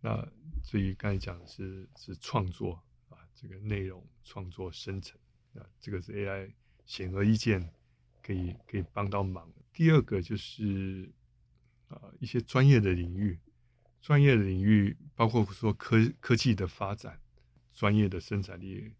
[0.00, 0.28] 那
[0.62, 5.18] 至于刚才讲的是是创作啊，这个内容创作生成
[5.54, 6.52] 啊，这个是 AI
[6.84, 7.68] 显而易见
[8.22, 9.52] 可以可以帮到忙。
[9.72, 11.10] 第二个就是
[11.88, 13.38] 啊一些专业的领域，
[14.00, 17.20] 专业的领域包括说科科技的发展，
[17.72, 18.92] 专业的生产力，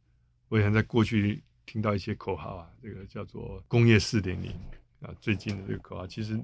[0.48, 1.44] 我想在过去。
[1.66, 4.52] 听到一些口号啊，这个叫做工业四点零
[5.00, 6.40] 啊，最近的这个口号，其实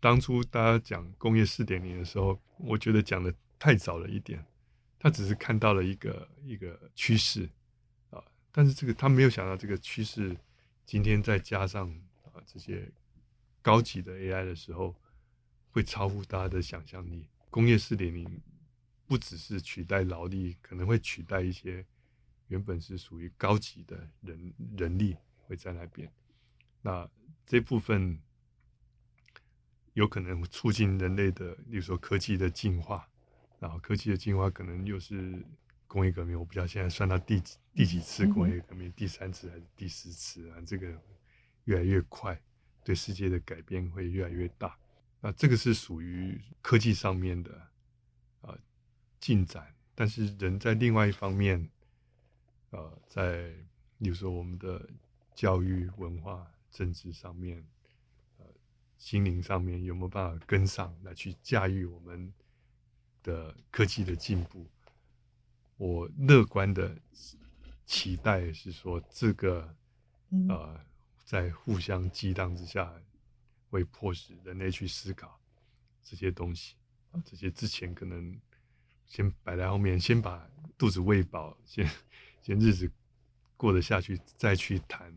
[0.00, 4.42] 当初大家讲工业四点零的时候，我觉得讲的太早了一点，
[4.98, 7.48] 他只是看到了一个一个趋势
[8.10, 8.22] 啊，
[8.52, 10.34] 但是这个他没有想到这个趋势，
[10.86, 11.90] 今天再加上
[12.22, 12.88] 啊这些
[13.60, 14.94] 高级的 AI 的时候，
[15.70, 17.26] 会超乎大家的想象力。
[17.50, 18.40] 工业四点零
[19.06, 21.84] 不只是取代劳力，可能会取代一些。
[22.48, 26.08] 原本是属于高级的人人力会在那边，
[26.80, 27.08] 那
[27.44, 28.16] 这部分
[29.94, 33.08] 有可能促进人类的，比如说科技的进化，
[33.58, 35.44] 然后科技的进化可能又是
[35.88, 37.42] 工业革命，我不知道现在算到第
[37.74, 40.60] 第几次工业革命，第三次还是第四次啊？
[40.64, 40.86] 这个
[41.64, 42.40] 越来越快，
[42.84, 44.78] 对世界的改变会越来越大。
[45.20, 47.68] 那这个是属于科技上面的
[48.42, 48.56] 啊
[49.18, 51.68] 进展，但是人在另外一方面。
[52.76, 53.50] 呃，在
[53.98, 54.86] 比如说我们的
[55.34, 57.66] 教育、文化、政治上面，
[58.36, 58.44] 呃，
[58.98, 62.30] 心灵上面有没有办法跟上来去驾驭我们
[63.22, 64.66] 的科技的进步？
[65.78, 66.94] 我乐观的
[67.86, 69.74] 期待是说，这个
[70.50, 70.78] 呃，
[71.24, 72.92] 在互相激荡之下，
[73.70, 75.40] 会迫使人类去思考
[76.02, 76.76] 这些东西
[77.12, 78.38] 啊，这些之前可能
[79.06, 80.46] 先摆在后面，先把
[80.76, 81.88] 肚子喂饱，先。
[82.46, 82.88] 先日子
[83.56, 85.12] 过得下去，再去谈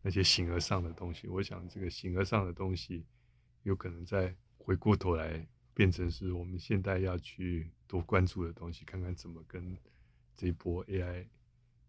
[0.00, 1.28] 那些形而上的东西。
[1.28, 3.04] 我想，这个形而上的东西，
[3.64, 9.76] 有可能再回过头来变成是我们现在要去多关注的东西，看看怎么跟
[10.34, 11.26] 这一波 AI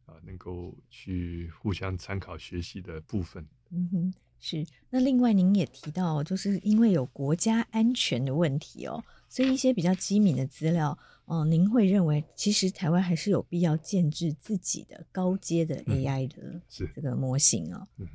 [0.08, 3.48] 啊，能够去互相参考学习的部分。
[3.70, 4.66] 嗯哼，是。
[4.90, 10.98] 那另外您也提到，就是因为有国家安全的问题哦，所以一些比较机敏的资料。
[11.26, 17.88] 哦，您会认为其实台湾还是有必要建制自己的高阶的 AI 的这个模型哦？
[18.00, 18.08] 嗯，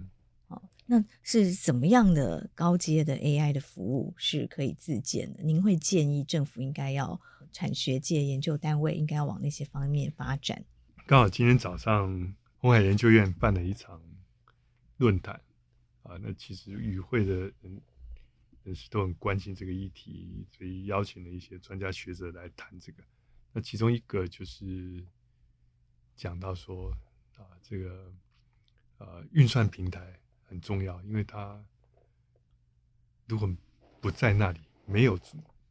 [0.48, 5.42] 好，那是怎么样的高阶的 AI 的服务是可以自建的？
[5.42, 7.18] 您会建议政府应该要
[7.52, 10.62] 产学界研究单位应该要往那些方面发展？
[11.06, 14.02] 刚好今天早上红海研究院办了一场
[14.98, 15.40] 论坛
[16.06, 17.80] 啊，那其实与会的人。
[18.64, 23.04] 人士都很关心这个议题，所以邀请了一些专家学者来谈这个。
[23.52, 25.06] 那其中一个就是
[26.16, 26.90] 讲到说
[27.36, 28.12] 啊，这个
[28.98, 31.64] 呃运算平台很重要，因为它
[33.28, 33.48] 如果
[34.00, 35.16] 不在那里，没有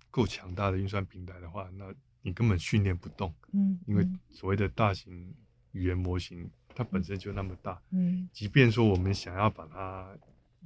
[0.09, 5.35] 够强大的运算平台的话，那你根本训练不动，嗯，因为所谓的大型
[5.73, 10.15] 语言模型，它本身就那么大，嗯，即便说我们想要把它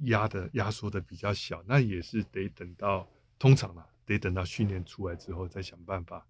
[0.02, 3.08] 压的压缩的比较小，那也是得等到
[3.38, 6.26] 通常嘛，得等到训练出来之后再想办法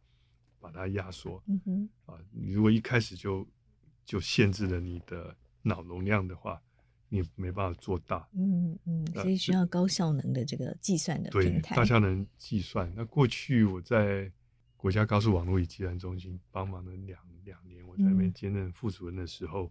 [0.60, 3.46] 把它压缩，嗯哼，啊，你如果一开始就
[4.04, 6.60] 就限制了你的脑容量的话，
[7.08, 12.92] 你没办法做大，嗯嗯，所以需要高效能的这个计算的平台，对，大效能计算。
[12.94, 14.30] 那过去我在
[14.76, 17.20] 国家高速网络与计算中心帮忙了两
[18.02, 19.70] 在那边兼任副主任的时候，嗯、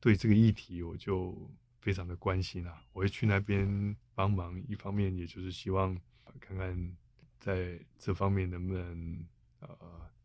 [0.00, 1.50] 对这个议题我就
[1.80, 2.82] 非常的关心啊。
[2.92, 5.98] 我会去那边帮忙，一方面也就是希望
[6.40, 6.96] 看看
[7.38, 9.24] 在这方面能不能
[9.60, 9.68] 呃，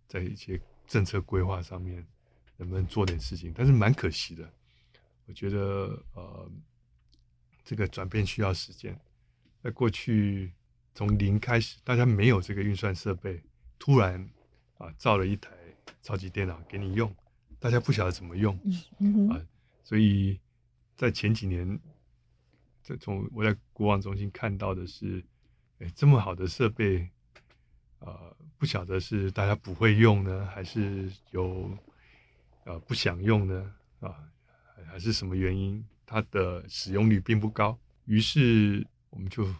[0.07, 2.05] 在一些政策规划上面
[2.57, 4.51] 能不能做点事情，但是蛮可惜的。
[5.25, 6.51] 我觉得呃，
[7.63, 8.99] 这个转变需要时间。
[9.63, 10.53] 在过去，
[10.93, 13.41] 从零开始，大家没有这个运算设备，
[13.79, 14.29] 突然
[14.77, 15.49] 啊造了一台
[16.03, 17.13] 超级电脑给你用，
[17.65, 18.55] 大家不晓得怎么用。
[19.31, 19.41] 啊，
[19.83, 20.39] 所以
[20.95, 21.79] 在前几年，
[22.83, 25.25] 这从我在国网中心看到的是，
[25.79, 27.09] 哎，这么好的设备，
[27.97, 31.75] 呃，不晓得是大家不会用呢，还是有
[32.65, 33.73] 呃不想用呢？
[33.99, 34.15] 啊？
[34.85, 39.51] 还是什么原因，它的使用率并不高，于是我们就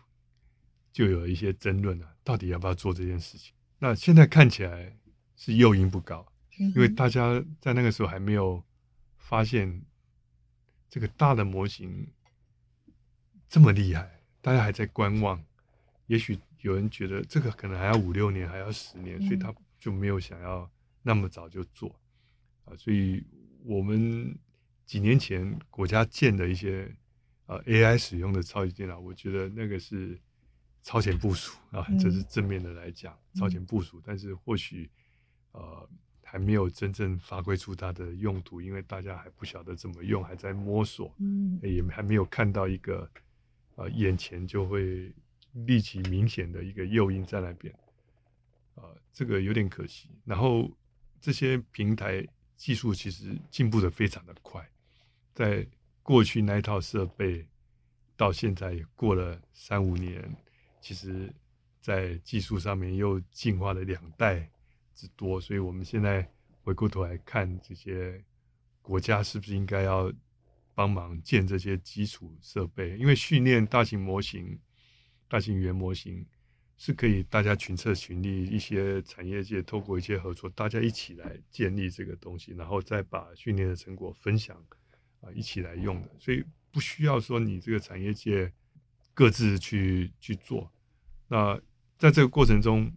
[0.93, 3.51] 就有一些争论了，到底要不要做这件事情？
[3.79, 4.95] 那现在看起来
[5.35, 8.63] 是诱因不高，因为大家在那个时候还没有
[9.17, 9.81] 发现
[10.89, 12.07] 这个大的模型
[13.47, 15.43] 这么厉害，大家还在观望。
[16.07, 20.69] 也许有人觉得这个可能还要五六年，还要十年，所以他就没有想要
[21.01, 21.99] 那么早就做
[22.65, 22.75] 啊。
[22.77, 23.23] 所以
[23.63, 24.37] 我们。
[24.85, 26.95] 几年前国家建的一些
[27.47, 30.21] 呃 AI 使用的超级电脑，我觉得那个是
[30.83, 33.99] 超前部署啊，这是正面的来讲，嗯、超前部署。
[34.05, 34.87] 但是或许
[35.53, 35.89] 呃
[36.28, 43.07] 还没有真正发挥出它的用途，因为大家还不晓得怎么用，还在摸索，嗯，也还没有看到一个
[43.76, 45.13] 呃眼前就会
[45.53, 47.73] 立即明显的一个诱因在那边，
[48.73, 50.09] 呃，这个有点可惜。
[50.26, 50.69] 然后
[51.21, 54.67] 这些平台技术其实进步的非常的快。
[55.34, 55.65] 在
[56.01, 57.45] 过去那一套设备，
[58.17, 60.36] 到现在也过了三五年，
[60.82, 61.32] 其实，
[61.82, 64.49] 在技术上面又进化了两代
[64.95, 66.27] 之多，所以我们现在
[66.63, 68.23] 回过头来看，这些
[68.81, 70.11] 国家是不是应该要
[70.73, 72.97] 帮忙建这些基础设备？
[72.97, 74.59] 因为训练大型模型、
[75.27, 76.25] 大型语言模型
[76.77, 84.57] 是可以大家群策群力，一些产业界透过一些合作，大家一起来建立这个东西，然后再把训练的成果分享。
[85.21, 88.51] 啊，一起来用的，所以不需要说你这个产业界
[89.13, 90.71] 各自去去做。
[91.27, 91.59] 那
[91.97, 92.93] 在这个过程中，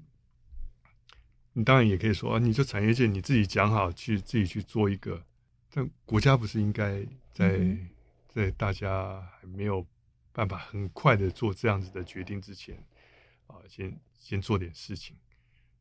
[1.59, 5.21] 你当然也可以说啊，你这产业界你自己讲好去自己去做一个，
[5.73, 7.89] 但国家不是应该在、嗯、
[8.29, 9.85] 在大家还没有
[10.33, 12.81] 办法很快的做这样子的决定之前
[13.49, 15.17] 啊，先先做点事情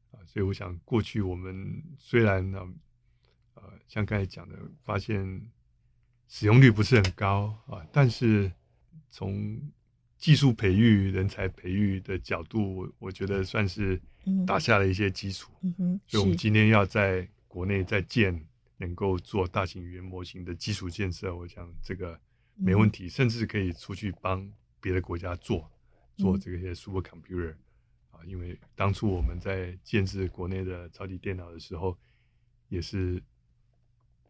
[0.09, 0.17] 啊。
[0.25, 2.67] 所以我想，过去我们虽然呢，
[3.53, 5.51] 呃，像刚才讲的，发现。
[6.30, 8.51] 使用率不是很高啊，但是
[9.09, 9.61] 从
[10.18, 14.01] 技术培育、人才培育的角度，我我觉得算是
[14.45, 15.51] 打下了一些基础。
[15.61, 18.45] 嗯哼，所以我们今天要在国内再建
[18.78, 22.20] 能够做大型语言模型的基础建设，我想这个
[22.55, 24.51] 没问题，甚至可以出去帮
[24.82, 25.72] 别的国家做
[26.18, 27.55] 做这些 super computer
[28.11, 31.97] 啊，因为当初我们在建制国内的超级电脑的时候，
[32.70, 33.22] 也是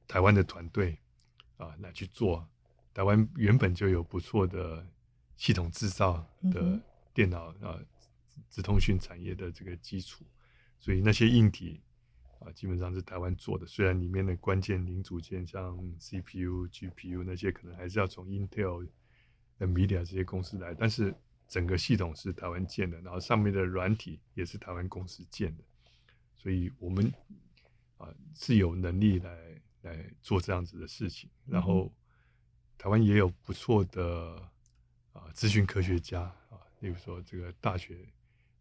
[0.08, 0.98] 台湾的团队。
[1.58, 2.48] 啊，来去做，
[2.94, 4.86] 台湾原本就有不错的
[5.38, 6.78] 系统制造的
[7.14, 7.80] 电脑啊，
[8.50, 10.26] 直通讯产业的这个基础，
[10.78, 11.80] 所以那些硬体
[12.40, 13.66] 啊，基本上是台湾做的。
[13.66, 18.88] 虽然里面的关键零组件像 CPU、GPU 那些，可能还是要从 Intel、
[19.60, 21.16] NVIDIA 这些公司来，但是
[21.48, 25.64] 整个系统是台湾建的，然后上面的软体也是台湾公司建的，
[26.36, 27.14] 所以我们
[27.98, 29.62] 啊是有能力来。
[29.84, 31.90] 来做这样子的事情，然后
[32.78, 34.52] 台湾也有不错的
[35.28, 37.98] 啊资讯科学家啊，例如说这个大学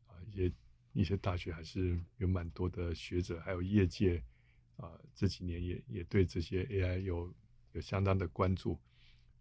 [0.07, 0.53] 啊，一些
[0.93, 4.23] 一些大学还是有蛮多的学者，还有业界
[4.77, 7.33] 啊，这几年也也对这些 AI 有
[7.73, 8.79] 有相当的关注，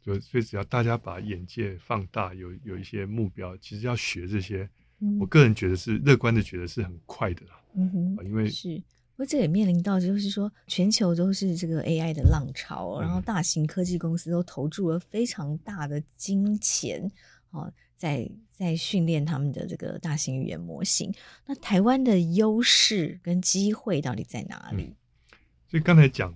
[0.02, 4.70] 所以所以只要大家把眼界放大，有有一些目标，其实要学这些，
[5.00, 8.82] 嗯、我个人觉得是乐观的，觉得是很快的啦，嗯哼，因为是。
[9.16, 17.10] 不过这也面临到，就是说全球都是这个 AI 的浪潮，然后大型科技公司都投注了非常大的金钱，
[17.52, 21.14] 啊，在在训练他们的这个大型语言模型。
[21.46, 24.84] 那台湾的优势跟机会到底在哪里？
[24.84, 24.96] 嗯、
[25.70, 26.36] 所以刚才讲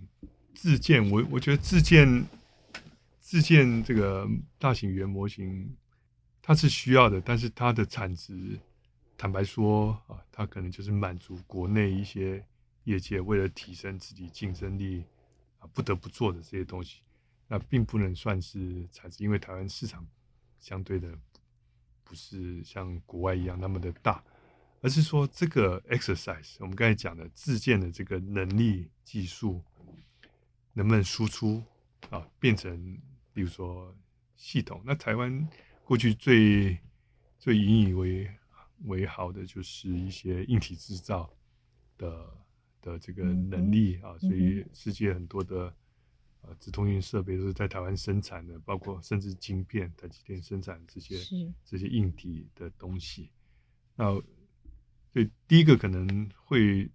[0.56, 2.26] 自建，我我觉得自建
[3.20, 4.26] 自建这个
[4.58, 5.76] 大型语言模型，
[6.42, 8.58] 它是需要的，但是它的产值，
[9.18, 12.42] 坦白说啊，它可能就是满足国内一些
[12.90, 15.06] 业界为了提升自己竞争力
[15.60, 17.02] 啊不得不做的这些东西，
[17.48, 20.06] 那并不能算是产值，因为台湾市场
[20.60, 21.18] 相对的。
[22.10, 24.24] 不是像国外一样那么的大，
[24.82, 29.62] 而是说这个 exercise，我们刚才讲的自建的这个能力技术，
[30.74, 31.64] 能不能输出
[32.10, 33.00] 啊，变成
[33.32, 33.96] 比如说
[34.36, 34.82] 系统？
[34.84, 35.48] 那台湾
[35.84, 36.80] 过去最
[37.38, 38.28] 最引以为
[38.86, 41.32] 为豪的就是一些硬体制造
[41.96, 42.28] 的
[42.82, 45.74] 的这个能力啊，所以世界很多的。
[46.42, 51.18] 呃，直通运设备都是在台湾生产的，包括甚至晶片，台积电生产这些
[51.66, 53.30] 这些硬体的东西。
[53.94, 54.06] 那
[55.12, 56.90] 所以第一个可能会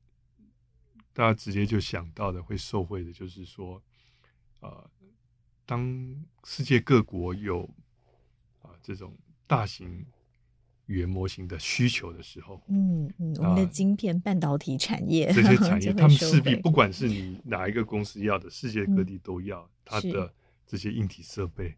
[1.12, 3.82] 大家直接就想到的会受惠的，就是说，
[4.60, 4.90] 呃，
[5.66, 7.64] 当世界各国有
[8.62, 9.14] 啊、呃、这种
[9.46, 10.06] 大型。
[10.86, 20.32] 语言模型的需求的时候，嗯嗯，我们的晶片、半导体产业这些产业， 他们势必不管是你哪一个公司要的，世界各地都要它的
[20.66, 21.74] 这些硬体设备。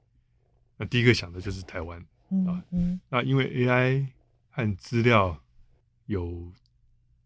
[0.76, 2.00] 那第一个想的就是台湾
[2.46, 4.06] 啊，嗯，那因为 AI
[4.50, 5.40] 和资料
[6.06, 6.52] 有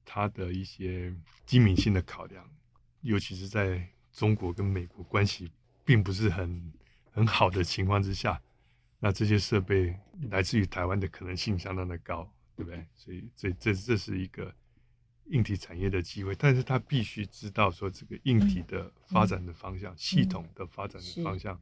[0.05, 1.15] 它的一些
[1.47, 2.45] 机敏性的考量，
[3.01, 5.51] 尤其是在中国跟美国关系
[5.85, 6.73] 并不是很
[7.11, 8.41] 很好的情况之下。
[9.03, 9.97] 那这些设备
[10.29, 12.85] 来自于台湾的可能性相当的高，对不对？
[12.95, 14.55] 所以这这这是一个
[15.29, 21.59] 硬体产业的机会，但是他必须知道说这个硬体的发展的方向、嗯、系统的发展的方向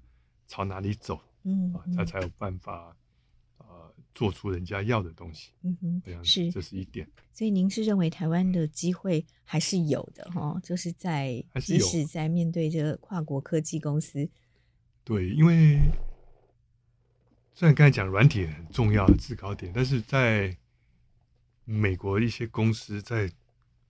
[0.48, 2.96] 朝哪里走，嗯，啊，他才有办法
[3.58, 5.52] 呃做出人家要的东西。
[5.62, 7.08] 嗯哼，是这是一点。
[7.32, 10.58] 所以您是认为台湾的机会还是有的哈？
[10.64, 14.28] 就是在即使在面对这个跨国科技公司，
[15.04, 15.78] 对，因为。
[17.58, 20.56] 虽然刚才讲软体很重要的制高点，但是在
[21.64, 23.28] 美国一些公司在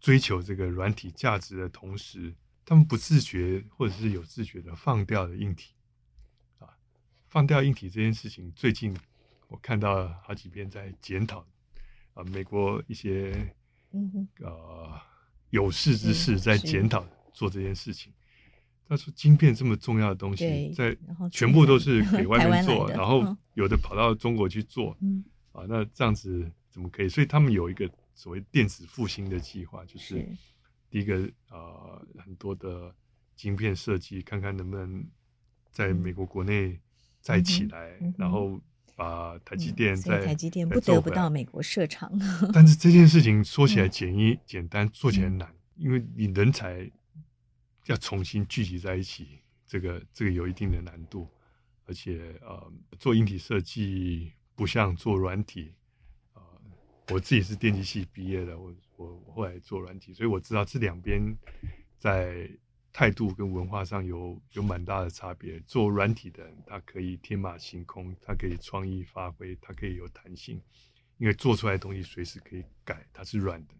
[0.00, 5.74] 追求这个软体价值的同时，他们不自觉或者是有自觉的放掉了硬体。
[6.60, 6.66] 啊，
[7.28, 8.96] 放掉硬体这件事情，最近
[9.48, 11.44] 我看到好几遍在检讨
[12.14, 13.54] 啊，美国一些
[14.40, 14.98] 呃
[15.50, 18.10] 有识之士在检讨做这件事情。
[18.88, 20.96] 他说：“晶片这么重要的东西，在
[21.30, 24.96] 全部都是给外面做，然后有的跑到中国去做，
[25.52, 27.08] 啊，那这样子怎么可以？
[27.08, 30.26] 所以他们有一个所谓电子复兴的计划，就是
[30.88, 32.94] 第一个啊，很多的
[33.36, 35.04] 晶片设计，看看能不能
[35.70, 36.80] 在美国国内
[37.20, 38.58] 再起来，然后
[38.96, 42.10] 把台积电在台积电不得不到美国设厂。
[42.54, 46.90] 但是这件事情说起来简易简单，做起来难，因为你人才。”
[47.88, 51.26] 要重新聚集在一起，这个这个有一定的难度，
[51.86, 55.74] 而且呃，做硬体设计不像做软体，
[56.34, 56.42] 呃，
[57.08, 61.34] 我自己是电机系毕业的，我我后来做软体，所以我知道这两边
[61.98, 62.46] 在
[62.92, 65.58] 态度跟文化上有有蛮大的差别。
[65.60, 70.60] 做软体的人，他可以天马行空，他可以创意发挥，他可以有弹性，
[71.16, 73.74] 因为做出来的东西随时可以改，它是软的。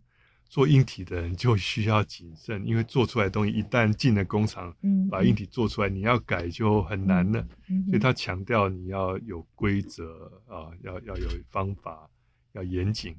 [0.49, 4.75] 做硬体的人就需要谨慎，因为做出来的东西一旦进了工厂，
[5.11, 7.47] 把硬体做出来，你要改就很难了。
[7.87, 12.09] 所以他强调你要有规则啊，要要有方法，
[12.53, 13.15] 要严谨。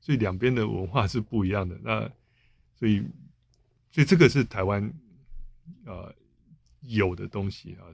[0.00, 1.78] 所以两边的文化是不一样的。
[1.82, 2.10] 那
[2.74, 3.00] 所以，
[3.90, 4.90] 所以这个是台湾
[5.84, 6.14] 呃
[6.80, 7.84] 有的东西啊。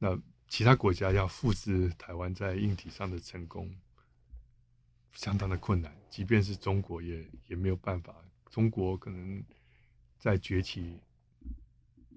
[0.00, 3.72] 那其他国家要复制台湾在硬体上的成功，
[5.12, 8.14] 相当的困难，即便是中国也也没有办法。
[8.50, 9.42] 中国可能
[10.18, 10.98] 在崛起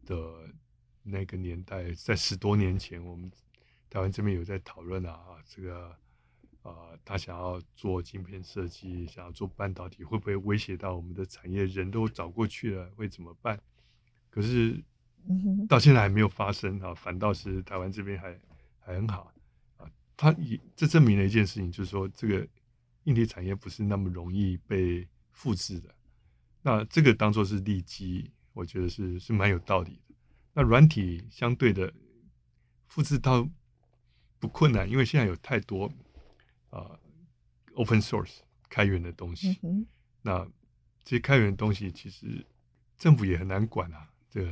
[0.05, 0.49] 的
[1.03, 3.31] 那个年代，在十多年前，我们
[3.89, 5.89] 台湾这边有在讨论啊，这个
[6.61, 11.65] 啊、呃，他想要做晶片设计，想要做半导体，会不会威胁到我们的产业？
[11.65, 13.57] 人都找过去了，会怎么办？
[14.29, 14.83] 可是
[15.69, 18.39] 到现在还没有发生啊，反倒是台湾这边还
[18.79, 19.33] 还很好
[19.77, 19.89] 啊。
[20.17, 22.47] 他也这证明了一件事情，就是说这个。
[23.05, 25.95] 硬体产业不是那么容易被复制的，
[26.61, 30.15] 那这个当做是利基，我觉得是是蛮有道理的。
[30.53, 31.91] 那软体相对的
[32.87, 33.49] 复制到
[34.39, 35.85] 不困难，因为现在有太多
[36.69, 36.99] 啊、呃、
[37.75, 38.39] open source
[38.69, 39.57] 开源的东西。
[39.63, 39.85] 嗯、
[40.21, 40.45] 那
[41.03, 42.45] 这些开源的东西其实
[42.97, 44.09] 政府也很难管啊。
[44.29, 44.51] 这个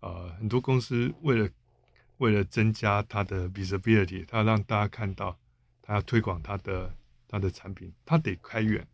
[0.00, 1.48] 啊、呃，很多公司为了
[2.18, 5.38] 为了增加它的 visibility，它让大家看到。
[5.82, 6.94] 它要推广它的
[7.30, 8.86] 他的产品，他得开源，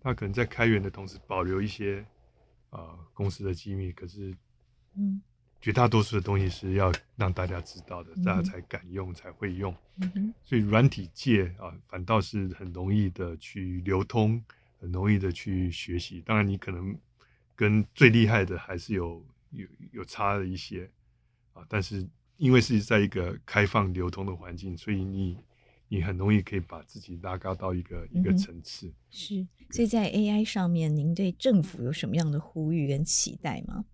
[0.00, 2.06] 他可能在开源的同时保留一些
[2.70, 4.34] 呃公司的机密，可是
[4.94, 5.20] 嗯。
[5.60, 9.74] 绝大多数的东西是要让大家知道的，嗯、大家才敢用，才会用。
[9.96, 14.44] 嗯、所以软体界啊，反倒是很容易的去流通，
[14.78, 16.20] 很容易的去学习。
[16.20, 16.94] 当然，你可能
[17.56, 20.86] 跟最厉害的还是有有有差了一些
[21.54, 21.64] 啊。
[21.66, 22.06] 但是
[22.36, 25.38] 因为是在一个开放流通的环境，所以你
[25.94, 28.92] 你很容易可以把自己拉高到一个、嗯、一个层次。
[29.10, 33.84] 是，所以在 AI 上面，您对政府有什么样的呼吁跟期待吗？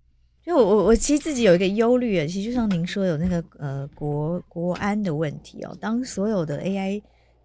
[0.42, 5.76] 就我我我其实自己有一个忧虑啊，其实就像您说有那个呃国国安的问题哦。
[5.78, 7.02] 当所有的 AI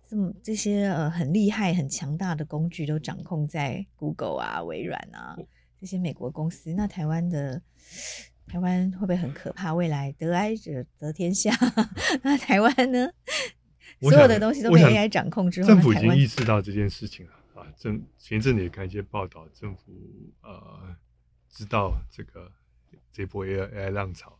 [0.09, 5.35] 这么这些呃很厉害很强大的工具都掌控在 Google 啊、微软啊
[5.81, 7.61] 这些美国公司，那台湾的
[8.47, 9.73] 台湾会不会很可怕？
[9.73, 11.51] 未来得癌者得天下，
[12.23, 13.09] 那台湾呢？
[14.01, 17.67] 想所有的东西都被 AI 掌控之后，政府已经意识到这件事情了啊。
[17.77, 19.93] 政前阵子也看一些报道，政府
[20.41, 20.95] 呃
[21.49, 22.51] 知道这个。
[23.11, 24.31] 这波 AI, AI 浪潮，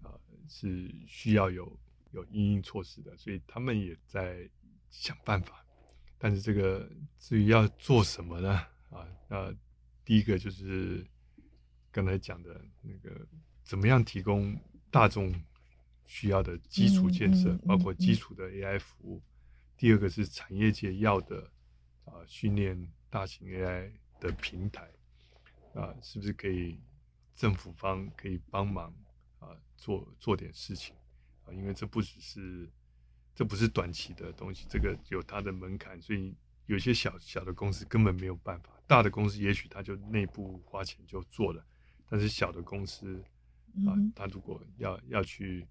[0.00, 1.78] 啊、呃，是需要有
[2.12, 4.48] 有应应措施的，所以他们也在
[4.88, 5.62] 想办法。
[6.16, 8.54] 但是这个至于要做什么呢？
[8.88, 9.54] 啊，那
[10.06, 11.06] 第一个就是
[11.92, 13.14] 刚才讲的那个，
[13.62, 14.58] 怎么样提供
[14.90, 15.30] 大众
[16.08, 19.22] 需要的基础建设，包括基础的 AI 服务。
[19.76, 21.48] 第二个是产业界要的
[22.04, 24.90] 啊，训练大型 AI 的平台
[25.74, 26.80] 啊，是不是可以？
[27.36, 28.92] 政府方可以帮忙
[29.38, 30.96] 啊，做做点事情
[31.44, 32.68] 啊，因为这不只是，
[33.32, 36.34] 这不是短期的东西，这个有它的门槛，所以
[36.66, 41.64] 有些小小的公司根本没有办法，大的公司也许他就内部花钱就做了，
[42.10, 43.22] 但是小的公司
[43.86, 45.64] 啊，他如果要要去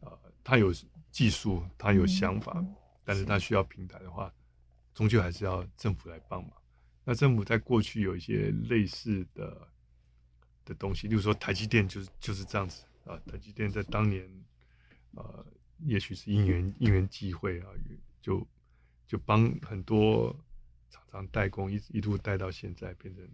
[0.00, 0.72] 啊，他有
[1.10, 2.64] 技术，他有想法，
[3.04, 4.32] 但是他需要平台的话，
[4.94, 6.52] 终究还是要政府来帮忙。
[7.04, 9.68] 那政府在过去有一些类似的。
[10.66, 13.16] 的东西，例如说台积电就是就是这样子啊。
[13.30, 14.28] 台积电在当年，
[15.12, 15.46] 呃，
[15.84, 17.68] 也许是因缘因缘际会啊，
[18.20, 18.44] 就
[19.06, 20.36] 就帮很多
[20.90, 23.24] 厂商代工，一一路带到现在变成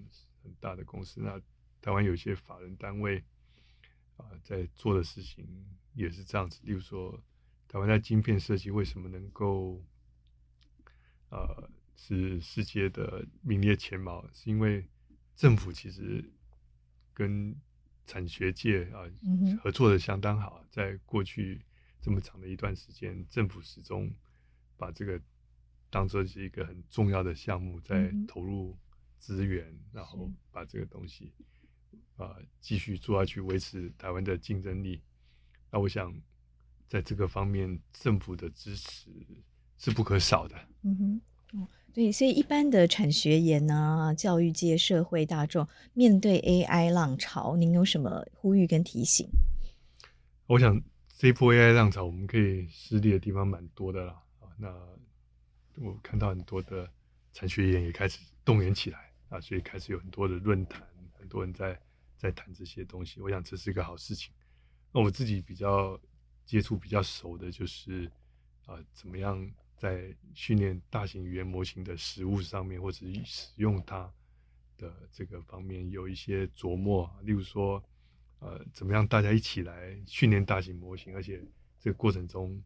[0.43, 1.23] 很大的公司。
[1.23, 1.41] 那
[1.81, 3.25] 台湾有一些法人单位
[4.23, 5.47] 啊，在做的事情
[5.95, 6.61] 也是这样子。
[6.63, 7.23] 例如说，
[7.69, 9.85] 台湾在晶片设计为什么能够
[11.31, 14.87] 呃是世界的名列前茅，是因为
[15.35, 16.33] 政府其实。
[17.15, 17.55] 跟
[18.07, 19.05] 产学界啊
[19.63, 21.63] 合作的相当好，在过去
[22.01, 24.11] 这么长的一段时间，政府始终
[24.79, 25.21] 把这个
[25.91, 28.79] 当做是一个很重要的项目，在投入
[29.19, 31.35] 资源，然后把这个东西
[32.23, 35.01] 啊继续做下去，维持台湾的竞争力。
[35.71, 36.15] 那我想，
[36.89, 39.11] 在这个方面，政府的支持
[39.79, 40.57] 是不可少的。
[40.83, 41.21] 嗯哼。
[41.95, 49.29] 对，所以一般的产学研啊，教育界、社会大众面对 AI 浪潮，您有什么呼吁跟提醒？
[50.47, 50.83] 我想
[51.19, 54.15] 这一波 AI 浪潮，我们可以失力的地方蛮多的啦。
[54.41, 54.75] 啊，那
[55.77, 56.89] 我看到很多的
[57.35, 60.83] 产学研也开始动员起来啊，所以开始有很多的论坛，
[61.19, 61.79] 很多人在
[62.23, 63.21] 在谈这些东西。
[63.21, 64.33] 我想这是一个好事情。
[64.93, 66.01] 那我自己比较
[66.45, 68.11] 接触比较熟的，就是
[68.67, 69.51] 啊，怎么样？
[69.75, 74.09] 在训练大型语言模型的实务上面，或者使用它
[74.77, 77.11] 的这个方面有一些琢磨。
[77.23, 77.83] 例如说，
[78.39, 81.43] 呃，怎么样大家一起来训练大型模型，而且
[81.81, 82.63] 这个过程中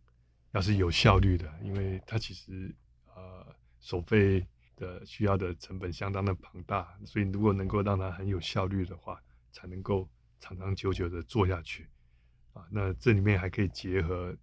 [0.53, 2.75] 要是有效率的，因为它其实
[3.15, 3.47] 呃
[3.81, 9.19] 手费的需要的成本相当的庞大，所以如果能够让它很有效率的话，
[9.57, 11.89] 才能够长长久久的做下去
[12.53, 12.67] 啊。
[12.71, 14.37] 那这里面还可以结合。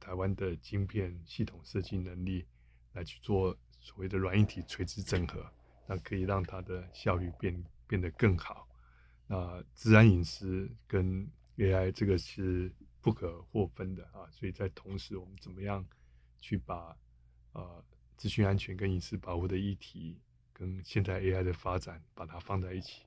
[0.00, 2.46] 台湾的晶片系统设计能力
[2.94, 5.44] 来去做所谓的软硬体垂直整合，
[5.86, 8.66] 那可以让它的效率变变得更好。
[9.26, 15.84] 那自然隐私跟 AI 这个是不可或分的啊，所以在同时，我们怎么样
[16.40, 16.96] 去把
[17.52, 17.84] 呃
[18.16, 20.18] 资讯安全跟隐私保护的议题
[20.54, 23.02] 跟现在 AI 的发展把它放在一起，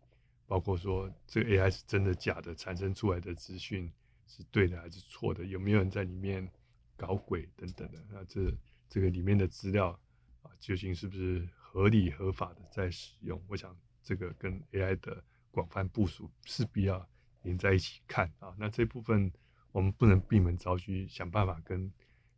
[0.51, 3.89] 包括说这个 AI 是真的假的，产生出来的资讯
[4.27, 6.51] 是对的还是错的，有没有人在里面？
[6.97, 8.55] 搞鬼等等的，那这
[8.87, 9.99] 这个里面的资料
[10.43, 13.41] 啊，究竟是不是合理合法的在使用？
[13.47, 17.09] 我想这个跟 AI 的广泛部署势必要
[17.41, 18.53] 连在一起看啊。
[18.59, 19.31] 那这部分
[19.71, 21.91] 我们不能闭门造车，想办法跟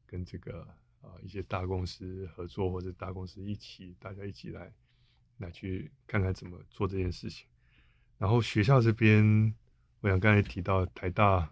[0.05, 0.61] 跟这个
[1.01, 4.71] 啊一些大公司合作，或者大公司一起，大家一起来
[5.39, 7.45] 来去看看怎么做这件事情。
[8.23, 9.53] 然后学校这边，
[9.99, 11.49] 我想刚才提到台大。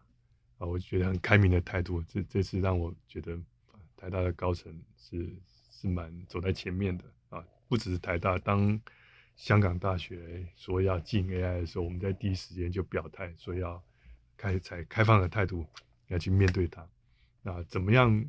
[0.58, 3.38] 啊，我觉得很开明的态度，这这次让我觉得
[3.98, 5.28] 台大的高层是
[5.70, 8.80] 是蛮走在前面的啊，不只是台大，当
[9.36, 13.84] 香港大学说要禁 AI 的时候，我们在第一时间就表态说要
[14.38, 15.66] 开采开放的态度
[16.08, 16.88] 要去面对它。
[17.42, 18.24] 那怎么样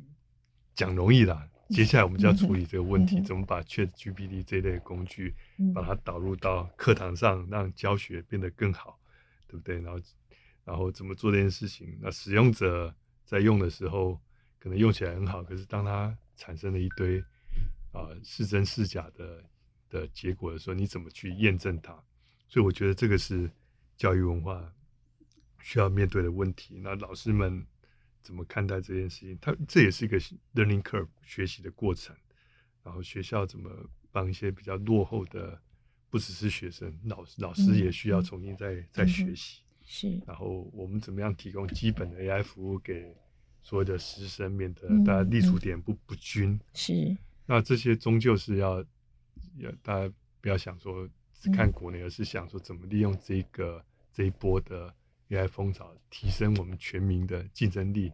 [0.75, 1.47] 讲容易啦？
[1.73, 5.33] 接下来我们就要处理这个问题，怎么把 ChatGPT 这一类工具
[5.73, 8.99] 把它导入到课堂上，让教学变得更好，
[9.47, 9.81] 对不对？
[9.81, 9.99] 然后，
[10.63, 11.97] 然后怎么做这件事情？
[11.99, 12.93] 那使用者
[13.25, 14.21] 在用的时候，
[14.59, 17.19] 可能用起来很好，可是当它产生了一堆
[17.91, 19.43] 啊、呃、是真是假的
[19.89, 21.91] 的结果的时候，你怎么去验证它？
[22.47, 23.49] 所以我觉得这个是
[23.97, 24.71] 教育文化
[25.59, 26.79] 需要面对的问题。
[26.83, 27.65] 那老师们。
[28.23, 29.37] 怎么看待这件事情？
[29.41, 30.17] 他这也是一个
[30.55, 32.15] learning curve 学习的过程。
[32.81, 33.69] 然后学校怎么
[34.11, 35.61] 帮一些比较落后的，
[36.09, 39.61] 不只是学生，老师老师也需要重新再、嗯、再学习。
[39.83, 40.21] 是。
[40.25, 43.15] 然后我们怎么样提供基本的 AI 服务给
[43.61, 46.59] 所有的师生，免得大家立足点不、嗯、不均。
[46.73, 47.15] 是。
[47.45, 48.83] 那这些终究是要
[49.57, 54.93] 要大家不要想说只看国内，而是想说怎么利用这个这一波的。
[55.33, 58.11] AI 风潮提升我们全民的竞争力，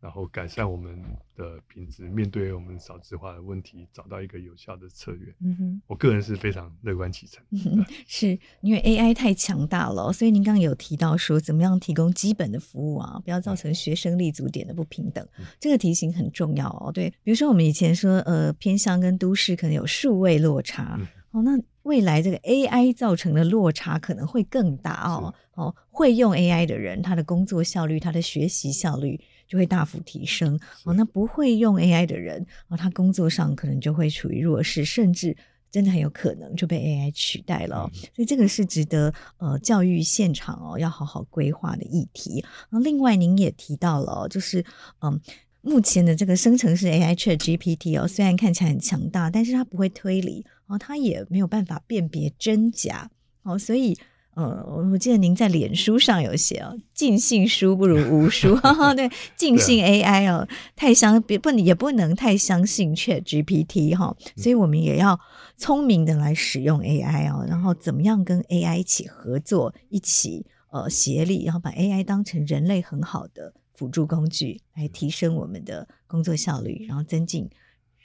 [0.00, 1.00] 然后改善我们
[1.36, 5.32] 的品质，面对我们少子化的问题，找到一个有效的策略。
[5.40, 7.40] 嗯哼，我个人是非常乐观其成。
[7.52, 16.90] 嗯、是因为 AI 太强大了，所以您刚刚有提到说，怎么样提供基本的服务啊，不要造成学生立足点的不平等，嗯、这个提醒很重要哦。
[16.92, 20.96] 对，比如说我们以前说，呃，偏乡跟都市可能有数位落差。
[20.98, 21.06] 嗯
[21.36, 25.34] 哦，那未来这个 AI 造成的落差可能会更大哦。
[25.52, 30.58] 哦，会用 AI 的人，他的工作效率、他的学习效率就会大幅提升。
[30.84, 35.36] 哦，那不会用 AI 的人，哦，他工作上可能就会处于弱势，甚至
[35.70, 37.90] 真的很有可能就被 AI 取代了。
[37.92, 38.00] 嗯。
[38.14, 42.42] 所以这个是值得呃教育现场哦要好好规划的议题。
[42.70, 44.64] 那另外您也提到了，就是
[45.02, 45.20] 嗯。
[45.62, 53.10] 目前的这个生成式 AI ChatGPT 哦，虽然看起来很强大，但是它不会推理哦，他也没有办法辨别真假
[53.42, 53.96] 哦，所以
[54.34, 58.54] 呃，我记得您在脸书上有写哦，尽信书不如无书，
[58.94, 60.46] 对，尽信 AI 哦，
[60.76, 65.18] 太相别不也不能太相信 ChatGPT 哈，所以我们也要
[65.56, 73.54] 聪明的来使用 AI 哦，然后怎么样跟 AI 一起合作，一起呃协力，然后把 AI 当成人类很好的。
[73.74, 77.46] 辅助工具来提升我们的工作效率，然后增进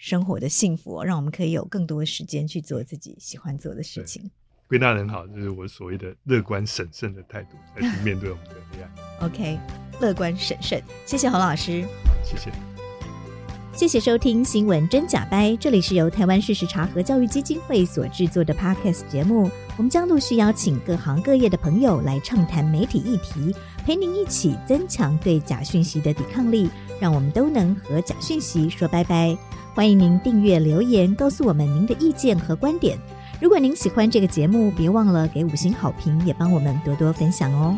[0.01, 4.31] 生活的幸福，哦，让我们可以有更多的时间去做自己喜欢做的事情。
[4.67, 8.89] 归纳很好，就是我所谓的乐观审慎的态度来去面对我们的 AI。
[9.27, 9.59] OK，
[9.99, 11.85] 乐观审慎，谢谢侯老师，
[12.23, 12.51] 谢谢，
[13.73, 23.55] 谢谢收听新闻真假掰，这里是由台湾事实查核教育基金会所制作的 Podcast 节目，我们将陆续邀请各行各业的朋友来畅谈媒体议题。
[23.85, 29.37] 陪您一起增强对假讯息的抵抗力，让我们都能和假讯息说拜拜。
[29.73, 32.97] 欢迎您订阅留言，告诉我们您的意见和观点。
[33.39, 37.77] 如果您喜欢这个节目，别忘了给五星好评，也帮我们多多分享哦。